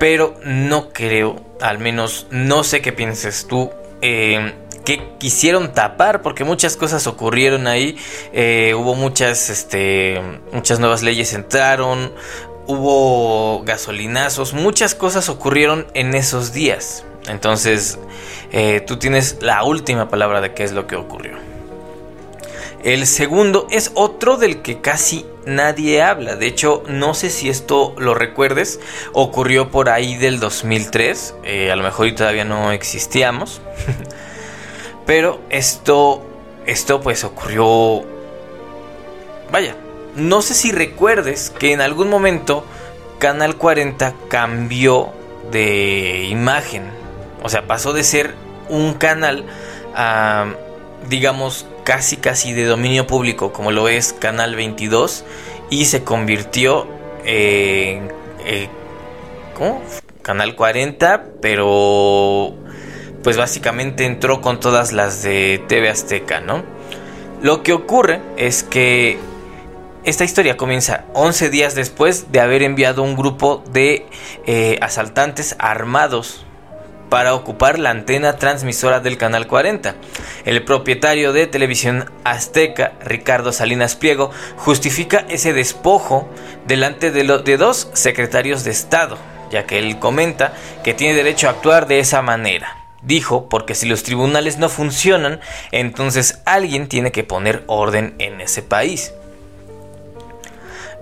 pero 0.00 0.34
no 0.44 0.90
creo, 0.90 1.44
al 1.60 1.78
menos 1.78 2.26
no 2.30 2.64
sé 2.64 2.82
qué 2.82 2.92
pienses 2.92 3.46
tú. 3.46 3.70
Eh, 4.02 4.54
que 4.84 5.16
quisieron 5.18 5.72
tapar 5.72 6.20
porque 6.20 6.44
muchas 6.44 6.76
cosas 6.76 7.06
ocurrieron 7.06 7.66
ahí 7.66 7.96
eh, 8.34 8.74
hubo 8.76 8.94
muchas 8.94 9.48
este 9.48 10.20
muchas 10.52 10.78
nuevas 10.78 11.02
leyes 11.02 11.32
entraron 11.32 12.12
hubo 12.66 13.62
gasolinazos 13.64 14.54
muchas 14.54 14.94
cosas 14.94 15.28
ocurrieron 15.28 15.86
en 15.94 16.14
esos 16.14 16.52
días 16.52 17.04
entonces 17.28 17.98
eh, 18.52 18.80
tú 18.86 18.98
tienes 18.98 19.38
la 19.40 19.64
última 19.64 20.08
palabra 20.08 20.40
de 20.40 20.54
qué 20.54 20.64
es 20.64 20.72
lo 20.72 20.86
que 20.86 20.96
ocurrió 20.96 21.36
el 22.84 23.06
segundo 23.06 23.66
es 23.70 23.92
otro 23.94 24.36
del 24.36 24.60
que 24.60 24.82
casi 24.82 25.24
nadie 25.46 26.02
habla. 26.02 26.36
De 26.36 26.46
hecho, 26.46 26.82
no 26.86 27.14
sé 27.14 27.30
si 27.30 27.48
esto 27.48 27.94
lo 27.96 28.14
recuerdes. 28.14 28.78
Ocurrió 29.14 29.70
por 29.70 29.88
ahí 29.88 30.16
del 30.16 30.38
2003. 30.38 31.34
Eh, 31.44 31.72
a 31.72 31.76
lo 31.76 31.82
mejor 31.82 32.14
todavía 32.14 32.44
no 32.44 32.72
existíamos. 32.72 33.62
Pero 35.06 35.40
esto, 35.48 36.26
esto 36.66 37.00
pues 37.00 37.24
ocurrió... 37.24 38.04
Vaya, 39.50 39.76
no 40.16 40.42
sé 40.42 40.54
si 40.54 40.72
recuerdes 40.72 41.50
que 41.50 41.72
en 41.72 41.80
algún 41.80 42.08
momento 42.08 42.64
Canal 43.18 43.56
40 43.56 44.14
cambió 44.28 45.12
de 45.50 46.26
imagen. 46.28 46.84
O 47.42 47.48
sea, 47.48 47.66
pasó 47.66 47.92
de 47.92 48.04
ser 48.04 48.34
un 48.68 48.94
canal 48.94 49.44
a, 49.94 50.54
digamos, 51.08 51.66
casi 51.84 52.16
casi 52.16 52.52
de 52.52 52.64
dominio 52.64 53.06
público 53.06 53.52
como 53.52 53.70
lo 53.70 53.88
es 53.88 54.12
Canal 54.12 54.56
22 54.56 55.24
y 55.70 55.84
se 55.84 56.02
convirtió 56.02 56.86
en 57.24 58.10
eh, 58.44 58.68
Canal 60.22 60.56
40 60.56 61.24
pero 61.40 62.54
pues 63.22 63.36
básicamente 63.36 64.04
entró 64.04 64.40
con 64.40 64.60
todas 64.60 64.92
las 64.92 65.22
de 65.22 65.62
TV 65.66 65.88
Azteca, 65.88 66.40
¿no? 66.40 66.62
Lo 67.42 67.62
que 67.62 67.72
ocurre 67.72 68.20
es 68.36 68.62
que 68.62 69.18
esta 70.04 70.24
historia 70.24 70.58
comienza 70.58 71.04
11 71.14 71.48
días 71.48 71.74
después 71.74 72.30
de 72.30 72.40
haber 72.40 72.62
enviado 72.62 73.02
un 73.02 73.16
grupo 73.16 73.64
de 73.70 74.06
eh, 74.46 74.78
asaltantes 74.82 75.56
armados 75.58 76.44
para 77.08 77.34
ocupar 77.34 77.78
la 77.78 77.90
antena 77.90 78.36
transmisora 78.36 79.00
del 79.00 79.16
Canal 79.16 79.46
40. 79.46 79.94
El 80.44 80.62
propietario 80.62 81.32
de 81.32 81.46
Televisión 81.46 82.10
Azteca, 82.22 82.92
Ricardo 83.02 83.52
Salinas 83.52 83.96
Pliego, 83.96 84.30
justifica 84.56 85.24
ese 85.28 85.54
despojo 85.54 86.28
delante 86.66 87.10
de, 87.10 87.24
de 87.38 87.56
dos 87.56 87.88
secretarios 87.94 88.62
de 88.64 88.72
Estado, 88.72 89.16
ya 89.50 89.64
que 89.64 89.78
él 89.78 89.98
comenta 89.98 90.52
que 90.82 90.92
tiene 90.92 91.14
derecho 91.14 91.46
a 91.46 91.52
actuar 91.52 91.86
de 91.86 92.00
esa 92.00 92.20
manera. 92.20 92.84
Dijo, 93.00 93.48
porque 93.48 93.74
si 93.74 93.86
los 93.86 94.02
tribunales 94.02 94.58
no 94.58 94.68
funcionan, 94.68 95.40
entonces 95.72 96.42
alguien 96.44 96.88
tiene 96.88 97.12
que 97.12 97.22
poner 97.22 97.62
orden 97.68 98.14
en 98.18 98.40
ese 98.42 98.62
país. 98.62 99.14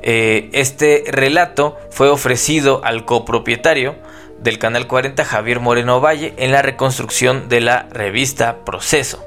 Eh, 0.03 0.51
este 0.53 1.05
relato 1.09 1.79
fue 1.91 2.09
ofrecido 2.09 2.85
al 2.85 3.05
copropietario, 3.05 3.97
del 4.43 4.59
Canal 4.59 4.87
40 4.87 5.25
Javier 5.25 5.61
Moreno 5.61 6.01
Valle 6.01 6.35
en 6.37 6.53
la 6.53 6.63
reconstrucción 6.63 7.49
de 7.49 7.61
la 7.61 7.87
revista 7.93 8.65
Proceso. 8.65 9.25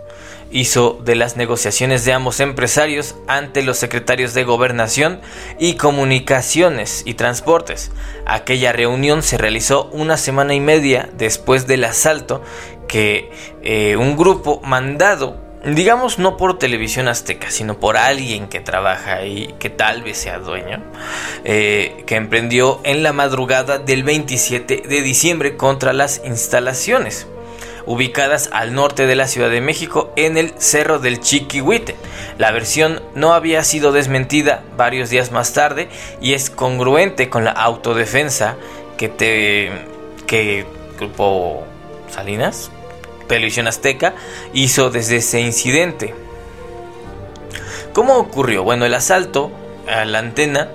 Hizo 0.52 1.00
de 1.04 1.16
las 1.16 1.38
negociaciones 1.38 2.06
de 2.06 2.14
ambos 2.14 2.40
empresarios 2.40 3.16
ante 3.28 3.64
los 3.64 3.78
secretarios 3.78 4.34
de 4.34 4.44
Gobernación 4.44 5.20
y 5.60 5.76
Comunicaciones 5.76 7.04
y 7.06 7.16
Transportes. 7.16 7.92
Aquella 8.26 8.72
reunión 8.72 9.24
se 9.24 9.38
realizó 9.38 9.90
una 9.92 10.18
semana 10.18 10.54
y 10.54 10.60
media 10.60 11.10
después 11.18 11.66
del 11.66 11.84
asalto 11.84 12.42
que 12.88 13.32
eh, 13.64 13.98
un 13.98 14.16
grupo 14.16 14.62
mandado 14.64 15.45
digamos 15.74 16.20
no 16.20 16.38
por 16.38 16.60
televisión 16.60 17.08
azteca, 17.08 17.50
sino 17.50 17.80
por 17.80 17.98
alguien 17.98 18.48
que 18.48 18.60
trabaja 18.60 19.16
ahí, 19.16 19.54
que 19.60 19.70
tal 19.70 20.04
vez 20.04 20.18
sea 20.18 20.40
dueño, 20.40 20.84
eh, 21.44 22.04
que 22.06 22.16
emprendió 22.16 22.82
en 22.84 23.02
la 23.02 23.14
madrugada 23.14 23.80
del 23.80 24.04
27 24.04 24.84
de 24.88 25.02
diciembre 25.02 25.58
contra 25.58 25.94
las 25.94 26.22
instalaciones 26.26 27.28
ubicadas 27.86 28.50
al 28.52 28.74
norte 28.74 29.06
de 29.06 29.16
la 29.16 29.28
Ciudad 29.28 29.50
de 29.50 29.62
México 29.62 30.12
en 30.16 30.38
el 30.38 30.54
Cerro 30.58 31.00
del 31.00 31.20
Chiquihuite. 31.20 31.96
La 32.38 32.52
versión 32.52 33.02
no 33.14 33.34
había 33.34 33.64
sido 33.64 33.92
desmentida 33.92 34.64
varios 34.76 35.10
días 35.10 35.32
más 35.32 35.54
tarde 35.54 35.88
y 36.22 36.34
es 36.34 36.50
congruente 36.50 37.30
con 37.30 37.46
la 37.46 37.52
autodefensa 37.52 38.56
que 38.98 39.10
te 39.10 39.72
que 40.28 40.66
Grupo 40.98 41.64
Salinas, 42.10 42.72
Televisión 43.28 43.68
Azteca, 43.68 44.16
hizo 44.54 44.90
desde 44.90 45.18
ese 45.18 45.42
incidente. 45.42 46.14
¿Cómo 47.94 48.18
ocurrió? 48.18 48.64
Bueno, 48.64 48.86
el 48.86 48.94
asalto 48.94 49.52
a 49.88 50.06
la 50.06 50.20
antena 50.20 50.70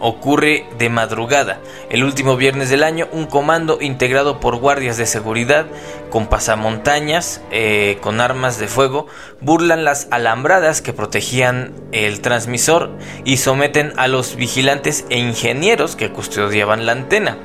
ocurre 0.00 0.66
de 0.76 0.90
madrugada. 0.90 1.60
El 1.88 2.04
último 2.04 2.36
viernes 2.36 2.68
del 2.68 2.82
año, 2.82 3.08
un 3.12 3.26
comando 3.26 3.78
integrado 3.80 4.40
por 4.40 4.56
guardias 4.56 4.96
de 4.96 5.06
seguridad 5.06 5.66
con 6.10 6.26
pasamontañas, 6.26 7.40
eh, 7.50 7.98
con 8.00 8.20
armas 8.20 8.58
de 8.58 8.68
fuego, 8.68 9.06
burlan 9.40 9.84
las 9.84 10.08
alambradas 10.10 10.82
que 10.82 10.92
protegían 10.92 11.72
el 11.92 12.20
transmisor 12.20 12.90
y 13.24 13.38
someten 13.38 13.92
a 13.96 14.08
los 14.08 14.36
vigilantes 14.36 15.06
e 15.08 15.18
ingenieros 15.18 15.96
que 15.96 16.10
custodiaban 16.10 16.86
la 16.86 16.92
antena. 16.92 17.38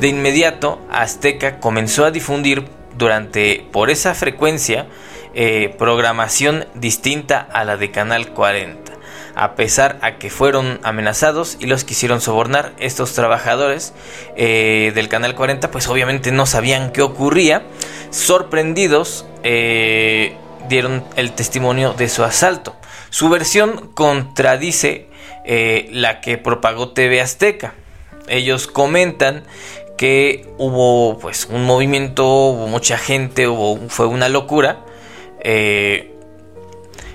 De 0.00 0.08
inmediato, 0.08 0.80
Azteca 0.90 1.60
comenzó 1.60 2.06
a 2.06 2.10
difundir 2.10 2.64
durante 2.96 3.66
por 3.72 3.90
esa 3.90 4.14
frecuencia 4.14 4.86
eh, 5.32 5.74
programación 5.78 6.66
distinta 6.74 7.40
a 7.52 7.64
la 7.64 7.76
de 7.76 7.90
Canal 7.92 8.32
40 8.32 8.90
a 9.36 9.54
pesar 9.54 9.96
a 10.02 10.18
que 10.18 10.28
fueron 10.28 10.80
amenazados 10.82 11.56
y 11.60 11.66
los 11.66 11.84
quisieron 11.84 12.20
sobornar. 12.20 12.72
Estos 12.78 13.12
trabajadores 13.12 13.94
eh, 14.36 14.90
del 14.94 15.08
Canal 15.08 15.36
40 15.36 15.70
pues 15.70 15.88
obviamente 15.88 16.32
no 16.32 16.46
sabían 16.46 16.90
qué 16.90 17.00
ocurría. 17.00 17.62
Sorprendidos 18.10 19.24
eh, 19.44 20.34
dieron 20.68 21.04
el 21.14 21.32
testimonio 21.32 21.92
de 21.92 22.08
su 22.08 22.24
asalto. 22.24 22.74
Su 23.10 23.28
versión 23.28 23.92
contradice 23.94 25.06
la 25.90 26.20
que 26.20 26.36
propagó 26.36 26.90
TV 26.90 27.20
Azteca. 27.20 27.74
Ellos 28.28 28.66
comentan 28.66 29.44
que 30.00 30.46
hubo 30.56 31.18
pues 31.18 31.46
un 31.50 31.66
movimiento, 31.66 32.24
hubo 32.26 32.68
mucha 32.68 32.96
gente, 32.96 33.46
hubo, 33.46 33.76
fue 33.90 34.06
una 34.06 34.30
locura 34.30 34.86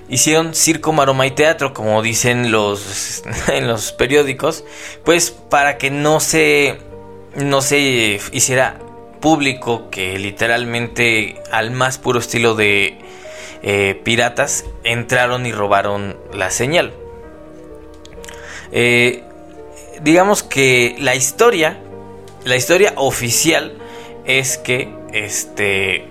hicieron 0.08 0.54
circo, 0.54 0.92
maroma 0.92 1.26
y 1.26 1.32
teatro, 1.32 1.72
como 1.72 2.02
dicen 2.02 2.50
los 2.50 3.24
en 3.48 3.66
los 3.66 3.92
periódicos, 3.92 4.64
pues 5.04 5.30
para 5.30 5.78
que 5.78 5.90
no 5.90 6.20
se 6.20 6.78
no 7.34 7.60
se 7.60 8.20
hiciera 8.32 8.78
público 9.20 9.90
que 9.90 10.18
literalmente 10.18 11.42
al 11.50 11.70
más 11.70 11.98
puro 11.98 12.20
estilo 12.20 12.54
de 12.54 12.98
eh, 13.62 14.00
piratas 14.04 14.64
entraron 14.84 15.46
y 15.46 15.52
robaron 15.52 16.16
la 16.32 16.50
señal. 16.50 16.92
Eh, 18.72 19.22
digamos 20.02 20.42
que 20.42 20.96
la 20.98 21.14
historia, 21.14 21.78
la 22.46 22.54
historia 22.54 22.92
oficial 22.96 23.72
es 24.24 24.56
que 24.56 24.94
este 25.12 26.06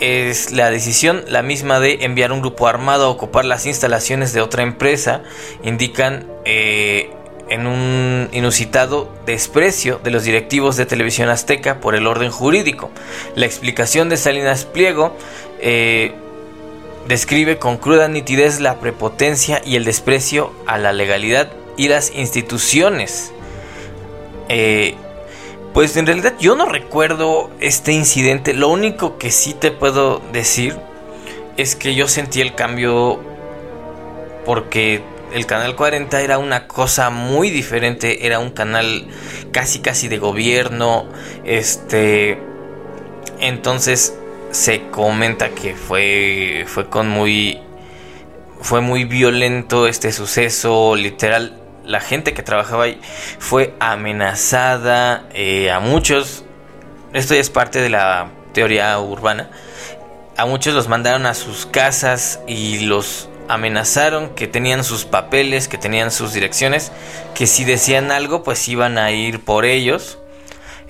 es 0.00 0.50
la 0.50 0.70
decisión 0.70 1.24
la 1.28 1.42
misma 1.42 1.78
de 1.78 2.04
enviar 2.04 2.32
un 2.32 2.40
grupo 2.40 2.68
armado 2.68 3.04
a 3.04 3.08
ocupar 3.10 3.44
las 3.44 3.66
instalaciones 3.66 4.32
de 4.32 4.40
otra 4.40 4.62
empresa. 4.62 5.22
Indican 5.62 6.26
eh, 6.46 7.10
en 7.50 7.66
un 7.66 8.30
inusitado 8.32 9.12
desprecio 9.26 10.00
de 10.02 10.10
los 10.10 10.24
directivos 10.24 10.78
de 10.78 10.86
televisión 10.86 11.28
azteca 11.28 11.80
por 11.80 11.94
el 11.94 12.06
orden 12.06 12.30
jurídico. 12.30 12.90
La 13.34 13.44
explicación 13.44 14.08
de 14.08 14.16
Salinas 14.16 14.64
Pliego 14.64 15.14
eh, 15.60 16.14
describe 17.08 17.58
con 17.58 17.76
cruda 17.76 18.08
nitidez 18.08 18.60
la 18.60 18.80
prepotencia 18.80 19.60
y 19.66 19.76
el 19.76 19.84
desprecio 19.84 20.50
a 20.66 20.78
la 20.78 20.94
legalidad 20.94 21.52
y 21.76 21.88
las 21.88 22.10
instituciones. 22.14 23.32
Eh, 24.48 24.94
pues 25.74 25.96
en 25.96 26.06
realidad 26.06 26.34
yo 26.40 26.56
no 26.56 26.66
recuerdo 26.66 27.50
este 27.60 27.92
incidente. 27.92 28.54
Lo 28.54 28.68
único 28.68 29.18
que 29.18 29.30
sí 29.30 29.54
te 29.54 29.70
puedo 29.70 30.20
decir 30.32 30.76
es 31.56 31.76
que 31.76 31.94
yo 31.94 32.08
sentí 32.08 32.40
el 32.40 32.54
cambio 32.54 33.20
porque 34.44 35.02
el 35.32 35.44
canal 35.44 35.76
40 35.76 36.20
era 36.22 36.38
una 36.38 36.66
cosa 36.66 37.10
muy 37.10 37.50
diferente, 37.50 38.26
era 38.26 38.38
un 38.38 38.50
canal 38.50 39.06
casi 39.52 39.80
casi 39.80 40.08
de 40.08 40.18
gobierno, 40.18 41.06
este 41.44 42.38
entonces 43.40 44.16
se 44.50 44.88
comenta 44.88 45.50
que 45.50 45.74
fue 45.74 46.64
fue 46.66 46.88
con 46.88 47.08
muy 47.08 47.60
fue 48.60 48.80
muy 48.80 49.04
violento 49.04 49.86
este 49.86 50.12
suceso, 50.12 50.96
literal 50.96 51.57
la 51.88 52.00
gente 52.00 52.34
que 52.34 52.42
trabajaba 52.42 52.84
ahí 52.84 53.00
fue 53.38 53.74
amenazada 53.80 55.24
eh, 55.32 55.70
a 55.70 55.80
muchos. 55.80 56.44
Esto 57.14 57.34
ya 57.34 57.40
es 57.40 57.48
parte 57.48 57.80
de 57.80 57.88
la 57.88 58.28
teoría 58.52 58.96
urbana. 59.00 59.50
A 60.36 60.44
muchos 60.44 60.74
los 60.74 60.86
mandaron 60.86 61.24
a 61.24 61.32
sus 61.32 61.64
casas 61.64 62.40
y 62.46 62.80
los 62.80 63.30
amenazaron 63.48 64.34
que 64.34 64.46
tenían 64.46 64.84
sus 64.84 65.06
papeles, 65.06 65.66
que 65.66 65.78
tenían 65.78 66.10
sus 66.10 66.34
direcciones, 66.34 66.92
que 67.34 67.46
si 67.46 67.64
decían 67.64 68.12
algo 68.12 68.42
pues 68.42 68.68
iban 68.68 68.98
a 68.98 69.10
ir 69.10 69.42
por 69.42 69.64
ellos. 69.64 70.18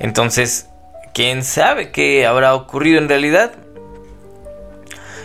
Entonces, 0.01 0.69
¿quién 1.15 1.45
sabe 1.45 1.93
qué 1.93 2.27
habrá 2.27 2.57
ocurrido 2.57 2.99
en 2.99 3.09
realidad? 3.09 3.53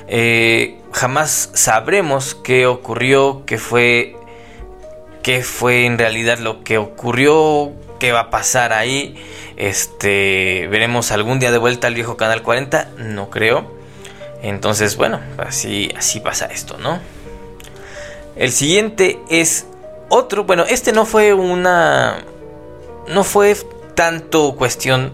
Eh, 0.08 0.80
jamás 0.92 1.50
sabremos 1.54 2.36
qué 2.36 2.68
ocurrió, 2.68 3.44
qué 3.48 3.58
fue 3.58 4.16
qué 5.24 5.42
fue 5.42 5.86
en 5.86 5.98
realidad 5.98 6.38
lo 6.38 6.64
que 6.64 6.78
ocurrió, 6.78 7.72
qué 8.00 8.12
va 8.12 8.20
a 8.20 8.30
pasar 8.30 8.74
ahí. 8.74 9.16
Este, 9.56 10.68
veremos 10.70 11.12
algún 11.12 11.40
día 11.40 11.52
de 11.52 11.58
vuelta 11.58 11.88
al 11.88 11.96
viejo 11.96 12.18
canal 12.18 12.44
40, 12.44 12.90
no 12.98 13.30
creo. 13.30 13.72
Entonces, 14.44 14.98
bueno, 14.98 15.22
así 15.38 15.90
así 15.98 16.20
pasa 16.20 16.46
esto, 16.48 16.78
¿no? 16.78 17.00
El 18.36 18.52
siguiente 18.52 19.20
es 19.30 19.66
otro, 20.10 20.44
bueno, 20.44 20.66
este 20.68 20.92
no 20.92 21.06
fue 21.06 21.34
una 21.34 22.24
no 23.08 23.24
fue 23.24 23.56
tanto 23.96 24.56
cuestión 24.56 25.14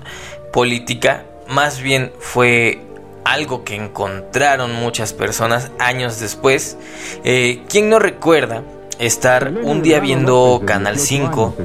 política, 0.51 1.25
más 1.47 1.81
bien 1.81 2.11
fue 2.19 2.81
algo 3.23 3.63
que 3.63 3.75
encontraron 3.75 4.73
muchas 4.73 5.13
personas 5.13 5.69
años 5.77 6.19
después. 6.19 6.77
Eh, 7.23 7.61
¿Quién 7.69 7.89
no 7.89 7.99
recuerda 7.99 8.63
estar 8.99 9.53
un 9.63 9.81
día 9.81 9.99
viendo 10.01 10.61
Canal 10.65 10.99
5, 10.99 11.55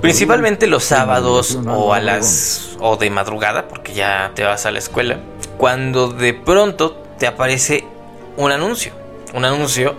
principalmente 0.00 0.66
los 0.66 0.82
sábados 0.82 1.58
o 1.66 1.92
a 1.92 2.00
las 2.00 2.76
o 2.80 2.96
de 2.96 3.10
madrugada, 3.10 3.68
porque 3.68 3.92
ya 3.92 4.32
te 4.34 4.42
vas 4.42 4.64
a 4.64 4.70
la 4.70 4.78
escuela, 4.78 5.20
cuando 5.58 6.08
de 6.08 6.32
pronto 6.32 7.02
te 7.18 7.26
aparece 7.26 7.84
un 8.36 8.50
anuncio, 8.50 8.92
un 9.34 9.44
anuncio 9.44 9.94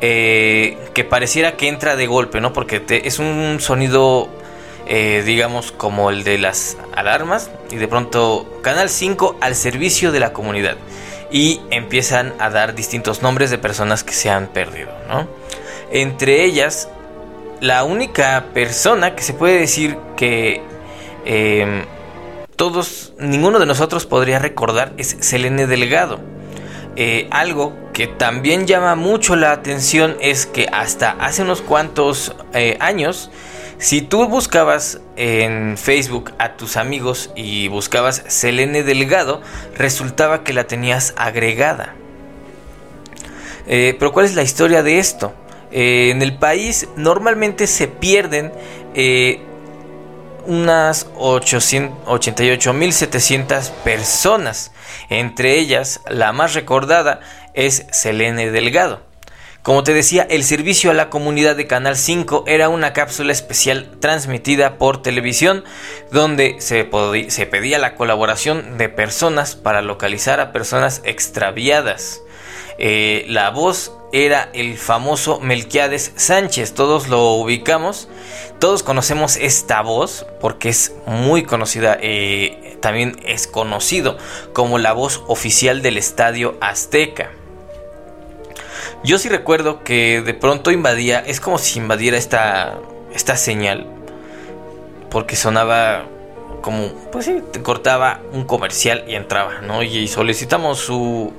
eh, 0.00 0.76
que 0.92 1.04
pareciera 1.04 1.56
que 1.56 1.68
entra 1.68 1.96
de 1.96 2.06
golpe, 2.06 2.40
¿no? 2.40 2.52
Porque 2.52 2.80
te, 2.80 3.08
es 3.08 3.18
un 3.18 3.56
sonido, 3.60 4.28
eh, 4.86 5.22
digamos, 5.24 5.72
como 5.72 6.10
el 6.10 6.22
de 6.22 6.36
las 6.36 6.76
alarmas 6.94 7.50
y 7.70 7.76
de 7.76 7.88
pronto 7.88 8.60
Canal 8.62 8.90
5 8.90 9.38
al 9.40 9.54
servicio 9.54 10.12
de 10.12 10.20
la 10.20 10.34
comunidad 10.34 10.76
y 11.30 11.60
empiezan 11.70 12.34
a 12.38 12.50
dar 12.50 12.74
distintos 12.74 13.22
nombres 13.22 13.50
de 13.50 13.58
personas 13.58 14.04
que 14.04 14.12
se 14.12 14.28
han 14.28 14.48
perdido, 14.48 14.90
¿no? 15.08 15.26
Entre 15.94 16.42
ellas, 16.42 16.88
la 17.60 17.84
única 17.84 18.46
persona 18.52 19.14
que 19.14 19.22
se 19.22 19.32
puede 19.32 19.60
decir 19.60 19.96
que 20.16 20.60
em, 21.24 21.84
todos, 22.56 23.12
ninguno 23.20 23.60
de 23.60 23.66
nosotros 23.66 24.04
podría 24.04 24.40
recordar 24.40 24.92
es 24.96 25.16
Selene 25.20 25.68
Delgado. 25.68 26.18
Eh, 26.96 27.28
algo 27.30 27.76
que 27.92 28.08
también 28.08 28.66
llama 28.66 28.96
mucho 28.96 29.36
la 29.36 29.52
atención 29.52 30.16
es 30.20 30.46
que 30.46 30.66
hasta 30.72 31.12
hace 31.12 31.42
unos 31.42 31.62
cuantos 31.62 32.34
eh, 32.54 32.76
años, 32.80 33.30
si 33.78 34.02
tú 34.02 34.26
buscabas 34.26 35.00
en 35.14 35.78
Facebook 35.78 36.32
a 36.40 36.56
tus 36.56 36.76
amigos 36.76 37.30
y 37.36 37.68
buscabas 37.68 38.24
Selene 38.26 38.82
Delgado, 38.82 39.42
resultaba 39.76 40.42
que 40.42 40.54
la 40.54 40.64
tenías 40.64 41.14
agregada. 41.16 41.94
Eh, 43.68 43.94
pero 43.96 44.10
¿cuál 44.10 44.26
es 44.26 44.34
la 44.34 44.42
historia 44.42 44.82
de 44.82 44.98
esto? 44.98 45.34
Eh, 45.70 46.10
en 46.10 46.20
el 46.22 46.36
país 46.36 46.88
normalmente 46.96 47.66
se 47.66 47.88
pierden 47.88 48.52
eh, 48.94 49.40
unas 50.46 51.10
88.700 51.14 53.70
personas. 53.82 54.72
Entre 55.08 55.58
ellas, 55.58 56.02
la 56.08 56.32
más 56.32 56.52
recordada 56.54 57.20
es 57.54 57.86
Selene 57.90 58.50
Delgado. 58.50 59.14
Como 59.64 59.82
te 59.82 59.94
decía, 59.94 60.26
el 60.28 60.44
servicio 60.44 60.90
a 60.90 60.94
la 60.94 61.08
comunidad 61.08 61.56
de 61.56 61.66
Canal 61.66 61.96
5 61.96 62.44
era 62.46 62.68
una 62.68 62.92
cápsula 62.92 63.32
especial 63.32 63.92
transmitida 63.98 64.76
por 64.76 65.00
televisión 65.00 65.64
donde 66.12 66.56
se, 66.58 66.86
se, 67.28 67.46
pedía 67.46 67.78
la 67.78 67.94
colaboración 67.94 68.76
de 68.76 68.90
personas 68.90 69.56
para 69.56 69.80
localizar 69.80 70.38
a 70.38 70.52
personas 70.52 71.00
extraviadas. 71.06 72.20
Eh, 72.78 73.24
la 73.28 73.50
voz 73.50 73.92
era 74.12 74.48
el 74.52 74.76
famoso 74.78 75.40
Melquiades 75.40 76.12
Sánchez, 76.16 76.74
todos 76.74 77.08
lo 77.08 77.32
ubicamos, 77.34 78.08
todos 78.58 78.82
conocemos 78.82 79.36
esta 79.36 79.82
voz 79.82 80.26
porque 80.40 80.68
es 80.68 80.94
muy 81.06 81.42
conocida, 81.42 81.98
eh, 82.00 82.76
también 82.80 83.16
es 83.24 83.46
conocido 83.46 84.16
como 84.52 84.78
la 84.78 84.92
voz 84.92 85.22
oficial 85.26 85.82
del 85.82 85.98
Estadio 85.98 86.56
Azteca. 86.60 87.30
Yo 89.02 89.18
sí 89.18 89.28
recuerdo 89.28 89.84
que 89.84 90.22
de 90.22 90.34
pronto 90.34 90.70
invadía, 90.70 91.20
es 91.20 91.40
como 91.40 91.58
si 91.58 91.78
invadiera 91.78 92.16
esta, 92.16 92.78
esta 93.12 93.36
señal, 93.36 93.86
porque 95.10 95.36
sonaba 95.36 96.06
como, 96.62 96.88
pues 97.12 97.26
sí, 97.26 97.42
cortaba 97.62 98.20
un 98.32 98.44
comercial 98.44 99.04
y 99.06 99.14
entraba, 99.14 99.60
¿no? 99.60 99.82
Y 99.82 100.08
solicitamos 100.08 100.78
su, 100.78 101.34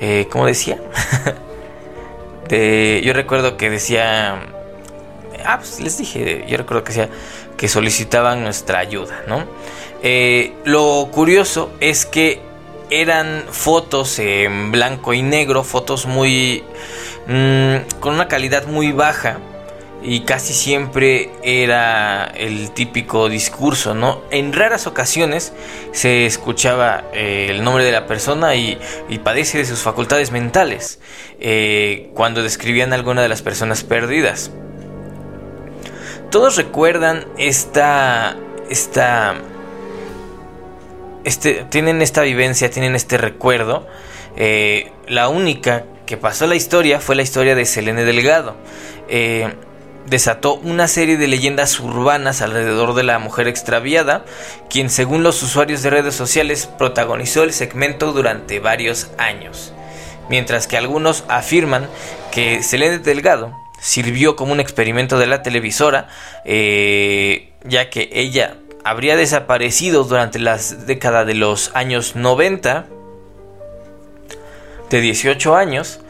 eh, 0.00 0.26
¿cómo 0.30 0.46
decía? 0.46 0.78
de, 2.48 3.02
yo 3.04 3.12
recuerdo 3.12 3.56
que 3.56 3.70
decía, 3.70 4.40
ah, 5.44 5.58
pues 5.58 5.80
les 5.80 5.98
dije, 5.98 6.44
yo 6.48 6.56
recuerdo 6.56 6.84
que 6.84 6.92
decía 6.92 7.08
que 7.56 7.68
solicitaban 7.68 8.42
nuestra 8.42 8.78
ayuda, 8.78 9.22
¿no? 9.26 9.44
Eh, 10.02 10.52
lo 10.64 11.08
curioso 11.10 11.72
es 11.80 12.04
que 12.04 12.40
eran 12.90 13.44
fotos 13.50 14.18
en 14.18 14.70
blanco 14.70 15.14
y 15.14 15.22
negro, 15.22 15.64
fotos 15.64 16.06
muy 16.06 16.62
mm, 17.26 17.98
con 18.00 18.14
una 18.14 18.28
calidad 18.28 18.66
muy 18.66 18.92
baja 18.92 19.38
y 20.04 20.20
casi 20.20 20.52
siempre 20.52 21.30
era 21.42 22.26
el 22.36 22.72
típico 22.72 23.30
discurso, 23.30 23.94
¿no? 23.94 24.22
En 24.30 24.52
raras 24.52 24.86
ocasiones 24.86 25.54
se 25.92 26.26
escuchaba 26.26 27.04
eh, 27.14 27.46
el 27.48 27.64
nombre 27.64 27.84
de 27.84 27.92
la 27.92 28.06
persona 28.06 28.54
y, 28.54 28.78
padece 29.24 29.56
de 29.56 29.64
sus 29.64 29.80
facultades 29.80 30.30
mentales 30.30 31.00
eh, 31.40 32.10
cuando 32.12 32.42
describían 32.42 32.92
a 32.92 32.96
alguna 32.96 33.22
de 33.22 33.30
las 33.30 33.40
personas 33.40 33.82
perdidas. 33.82 34.50
Todos 36.30 36.56
recuerdan 36.56 37.24
esta, 37.38 38.36
esta 38.68 39.36
este, 41.24 41.64
tienen 41.70 42.02
esta 42.02 42.20
vivencia, 42.20 42.70
tienen 42.70 42.94
este 42.94 43.16
recuerdo. 43.16 43.86
Eh, 44.36 44.92
la 45.08 45.28
única 45.28 45.84
que 46.04 46.18
pasó 46.18 46.46
la 46.46 46.56
historia 46.56 47.00
fue 47.00 47.14
la 47.14 47.22
historia 47.22 47.54
de 47.54 47.64
Selene 47.64 48.04
Delgado. 48.04 48.56
Desató 50.06 50.54
una 50.54 50.88
serie 50.88 51.16
de 51.16 51.28
leyendas 51.28 51.80
urbanas 51.80 52.42
alrededor 52.42 52.94
de 52.94 53.02
la 53.02 53.18
mujer 53.18 53.48
extraviada, 53.48 54.24
quien 54.68 54.90
según 54.90 55.22
los 55.22 55.42
usuarios 55.42 55.82
de 55.82 55.90
redes 55.90 56.14
sociales 56.14 56.68
protagonizó 56.78 57.42
el 57.42 57.52
segmento 57.52 58.12
durante 58.12 58.60
varios 58.60 59.10
años. 59.18 59.72
Mientras 60.28 60.66
que 60.66 60.76
algunos 60.76 61.24
afirman 61.28 61.88
que 62.32 62.62
Selene 62.62 62.98
Delgado 62.98 63.54
sirvió 63.80 64.36
como 64.36 64.52
un 64.52 64.60
experimento 64.60 65.18
de 65.18 65.26
la 65.26 65.42
televisora, 65.42 66.08
eh, 66.44 67.52
ya 67.64 67.90
que 67.90 68.10
ella 68.12 68.56
habría 68.84 69.16
desaparecido 69.16 70.04
durante 70.04 70.38
las 70.38 70.86
décadas 70.86 71.26
de 71.26 71.34
los 71.34 71.70
años 71.74 72.16
90, 72.16 72.86
de 74.90 75.00
18 75.00 75.56
años, 75.56 76.00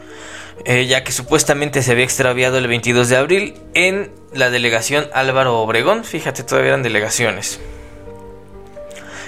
eh, 0.63 0.85
ya 0.85 1.03
que 1.03 1.11
supuestamente 1.11 1.81
se 1.81 1.91
había 1.91 2.05
extraviado 2.05 2.57
el 2.57 2.67
22 2.67 3.09
de 3.09 3.17
abril 3.17 3.53
en 3.73 4.11
la 4.33 4.49
delegación 4.49 5.07
Álvaro 5.13 5.59
Obregón. 5.59 6.03
Fíjate, 6.03 6.43
todavía 6.43 6.69
eran 6.69 6.83
delegaciones. 6.83 7.59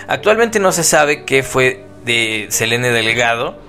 Actualmente 0.07 0.59
no 0.59 0.71
se 0.71 0.83
sabe 0.83 1.25
qué 1.25 1.43
fue 1.43 1.83
de 2.05 2.47
Selene 2.49 2.91
Delgado, 2.91 3.59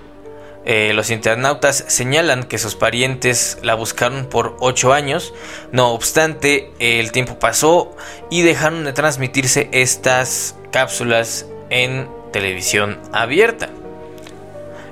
eh, 0.71 0.92
los 0.92 1.11
internautas 1.11 1.83
señalan 1.88 2.44
que 2.44 2.59
sus 2.59 2.75
parientes 2.75 3.59
la 3.62 3.75
buscaron 3.75 4.27
por 4.27 4.55
8 4.61 4.92
años, 4.92 5.33
no 5.73 5.92
obstante 5.92 6.71
el 6.79 7.11
tiempo 7.11 7.38
pasó 7.38 7.97
y 8.31 8.42
dejaron 8.42 8.85
de 8.85 8.92
transmitirse 8.92 9.71
estas 9.73 10.57
cápsulas 10.71 11.47
en 11.71 12.07
televisión 12.33 13.01
abierta. 13.12 13.71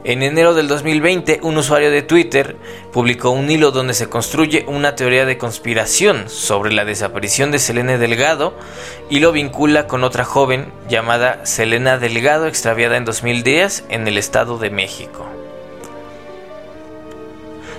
En 0.08 0.22
enero 0.22 0.54
del 0.54 0.68
2020, 0.68 1.40
un 1.42 1.56
usuario 1.56 1.90
de 1.90 2.00
Twitter 2.00 2.54
publicó 2.92 3.30
un 3.30 3.50
hilo 3.50 3.72
donde 3.72 3.92
se 3.92 4.08
construye 4.08 4.64
una 4.68 4.94
teoría 4.94 5.26
de 5.26 5.36
conspiración 5.36 6.28
sobre 6.28 6.72
la 6.72 6.84
desaparición 6.84 7.50
de 7.50 7.58
Selene 7.58 7.98
Delgado 7.98 8.54
y 9.10 9.18
lo 9.18 9.32
vincula 9.32 9.88
con 9.88 10.04
otra 10.04 10.24
joven 10.24 10.70
llamada 10.88 11.44
Selena 11.44 11.98
Delgado 11.98 12.46
extraviada 12.46 12.96
en 12.96 13.04
2010 13.04 13.86
en 13.88 14.06
el 14.06 14.16
Estado 14.16 14.58
de 14.58 14.70
México. 14.70 15.26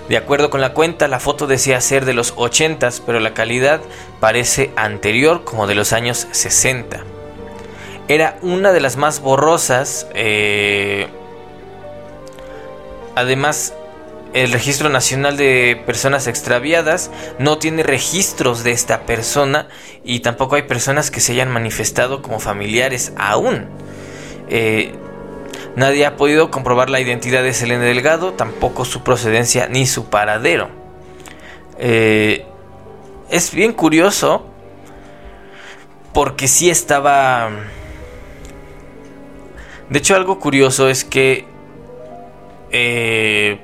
De 0.09 0.17
acuerdo 0.17 0.49
con 0.49 0.59
la 0.59 0.73
cuenta, 0.73 1.07
la 1.07 1.21
foto 1.21 1.47
decía 1.47 1.79
ser 1.79 2.03
de 2.03 2.13
los 2.13 2.33
80, 2.35 2.89
pero 3.05 3.21
la 3.21 3.33
calidad 3.33 3.79
parece 4.19 4.71
anterior, 4.75 5.45
como 5.45 5.65
de 5.65 5.75
los 5.75 5.93
años 5.93 6.27
60. 6.31 7.05
Era 8.09 8.37
una 8.41 8.73
de 8.73 8.81
las 8.81 8.97
más 8.97 9.21
borrosas. 9.21 10.07
Eh, 10.13 11.07
además, 13.17 13.73
el 14.33 14.51
Registro 14.51 14.89
Nacional 14.89 15.37
de 15.37 15.81
Personas 15.85 16.27
Extraviadas 16.27 17.11
no 17.39 17.57
tiene 17.57 17.83
registros 17.83 18.63
de 18.63 18.71
esta 18.71 19.05
persona 19.05 19.67
y 20.03 20.19
tampoco 20.19 20.55
hay 20.55 20.63
personas 20.63 21.11
que 21.11 21.19
se 21.19 21.33
hayan 21.33 21.51
manifestado 21.51 22.21
como 22.21 22.39
familiares 22.39 23.13
aún. 23.17 23.67
Eh, 24.49 24.93
Nadie 25.77 26.07
ha 26.07 26.15
podido 26.15 26.49
comprobar 26.49 26.89
la 26.89 26.99
identidad 26.99 27.43
de 27.43 27.53
Selene 27.53 27.85
Delgado, 27.85 28.33
tampoco 28.33 28.83
su 28.83 29.03
procedencia 29.03 29.67
ni 29.67 29.85
su 29.85 30.09
paradero. 30.09 30.69
Eh, 31.77 32.47
es 33.29 33.51
bien 33.53 33.73
curioso 33.73 34.43
porque 36.15 36.47
sí 36.47 36.71
estaba... 36.71 37.51
De 39.91 39.99
hecho, 39.99 40.15
algo 40.15 40.39
curioso 40.39 40.89
es 40.89 41.03
que 41.03 41.45
eh, 42.71 43.59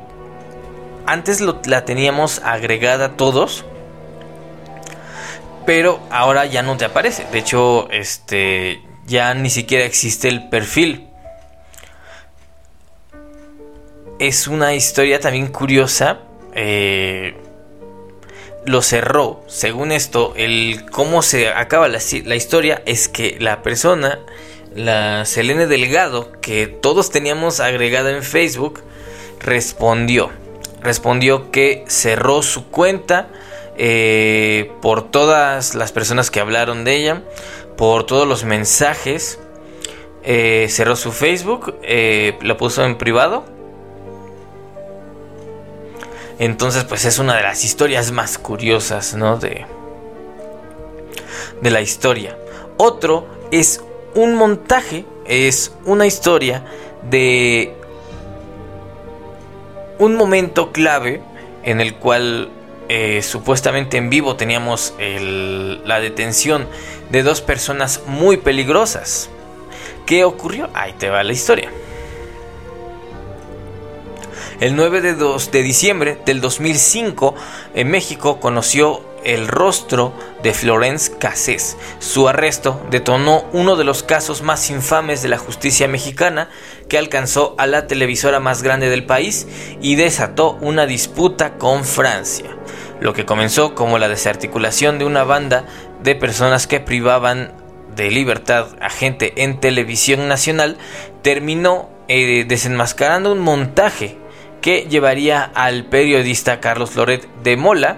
antes 1.06 1.42
la 1.42 1.86
teníamos 1.86 2.39
agregada 2.39 3.18
todos, 3.18 3.66
pero 5.66 6.00
ahora 6.10 6.46
ya 6.46 6.62
no 6.63 6.78
te 6.78 6.86
aparece. 6.86 7.26
De 7.32 7.39
hecho, 7.39 7.89
este 7.92 8.82
ya 9.06 9.34
ni 9.34 9.50
siquiera 9.50 9.86
existe 9.86 10.30
el 10.30 10.50
perfil 10.50 11.08
es 14.28 14.48
una 14.48 14.74
historia 14.74 15.20
también 15.20 15.48
curiosa. 15.48 16.20
Eh, 16.54 17.36
lo 18.66 18.82
cerró. 18.82 19.44
Según 19.48 19.92
esto, 19.92 20.34
el 20.38 20.86
cómo 20.92 21.22
se 21.22 21.50
acaba 21.50 21.89
la, 21.89 21.98
historia 22.36 22.82
es 22.86 23.10
que 23.10 23.38
la 23.39 23.62
persona, 23.62 24.20
la 24.76 25.26
Selene 25.26 25.68
Delgado, 25.68 26.32
que 26.42 26.68
todos 26.68 27.10
teníamos 27.10 27.60
agregada 27.60 28.12
en 28.12 28.24
Facebook, 28.24 28.82
respondió. 29.44 30.32
Respondió 30.82 31.52
que 31.52 31.86
cerró 31.88 32.42
su 32.42 32.70
cuenta 32.70 33.30
eh, 33.78 34.72
por 34.82 35.10
todas 35.10 35.76
las 35.76 35.92
personas 35.92 36.32
que 36.32 36.40
hablaron 36.40 36.84
de 36.84 36.96
ella, 36.96 37.22
por 37.78 38.06
todos 38.06 38.28
los 38.28 38.44
mensajes. 38.44 39.40
Eh, 40.24 40.68
cerró 40.70 40.96
su 40.96 41.12
Facebook, 41.12 41.76
lo 42.42 42.58
puso 42.58 42.84
en 42.84 42.98
privado 42.98 43.46
entonces, 46.40 46.84
pues 46.84 47.06
es 47.06 47.20
una 47.20 47.36
de 47.36 47.44
las 47.44 47.64
historias 47.64 48.12
más 48.12 48.38
curiosas, 48.38 49.14
¿no? 49.16 49.38
De, 49.38 49.66
de 51.62 51.72
la 51.72 51.82
historia. 51.82 52.38
Otro 52.78 53.28
es 53.52 53.82
un 54.16 54.36
montaje, 54.36 55.06
es 55.26 55.74
una 55.86 56.06
historia 56.06 56.66
de 57.10 57.76
un 60.04 60.16
momento 60.16 60.74
clave 60.74 61.22
en 61.63 61.80
el 61.80 61.96
cual 61.96 62.50
eh, 62.89 63.22
supuestamente 63.22 63.96
en 63.96 64.10
vivo 64.10 64.36
teníamos 64.36 64.94
la 65.00 66.00
detención 66.02 66.68
de 67.10 67.24
dos 67.24 67.39
personas 67.42 68.02
muy 68.06 68.38
peligrosas. 68.38 69.30
¿Qué 70.06 70.26
ocurrió? 70.26 70.70
Ahí 70.74 70.94
te 70.94 71.10
va 71.10 71.24
la 71.24 71.32
historia. 71.32 71.72
El 74.60 74.76
9 74.76 75.02
de, 75.02 75.16
de 75.16 75.63
diciembre 75.63 76.18
del 76.26 76.42
2005, 76.42 77.36
en 77.74 77.89
México 77.89 78.42
conoció 78.42 79.02
el 79.26 79.48
rostro 79.48 80.14
de 80.42 80.54
Florence 80.54 81.14
Cassés. 81.18 81.78
Su 82.00 82.28
arresto 82.28 82.82
detonó 82.90 83.46
uno 83.54 83.76
de 83.76 83.84
los 83.84 84.04
casos 84.04 84.42
más 84.42 84.70
infames 84.70 85.22
de 85.22 85.30
la 85.30 85.38
justicia 85.38 85.88
mexicana 85.88 86.50
que 86.90 86.98
alcanzó 86.98 87.56
a 87.58 87.68
la 87.68 87.88
televisora 87.88 88.40
más 88.40 88.64
grande 88.64 88.90
del 88.90 89.06
país 89.06 89.48
y 89.82 89.96
desató 89.96 90.58
una 90.62 90.86
disputa 90.86 91.58
con 91.58 91.86
Francia. 91.86 92.50
Lo 93.00 93.14
que 93.14 93.26
comenzó 93.26 93.76
como 93.76 94.00
la 94.00 94.08
desarticulación 94.08 95.00
de 95.00 95.06
una 95.06 95.24
banda 95.24 95.66
de 96.04 96.16
personas 96.16 96.68
que 96.68 96.80
privaban 96.80 97.54
de 97.96 98.10
libertad 98.10 98.68
a 98.82 98.90
gente 98.90 99.44
en 99.44 99.60
televisión 99.60 100.28
nacional 100.28 100.78
terminó 101.22 101.90
eh, 102.08 102.46
desenmascarando 102.48 103.32
un 103.32 103.40
montaje 103.40 104.18
que 104.62 104.88
llevaría 104.90 105.44
al 105.44 105.86
periodista 105.86 106.60
Carlos 106.60 106.96
Loret 106.96 107.28
de 107.44 107.58
Mola 107.58 107.98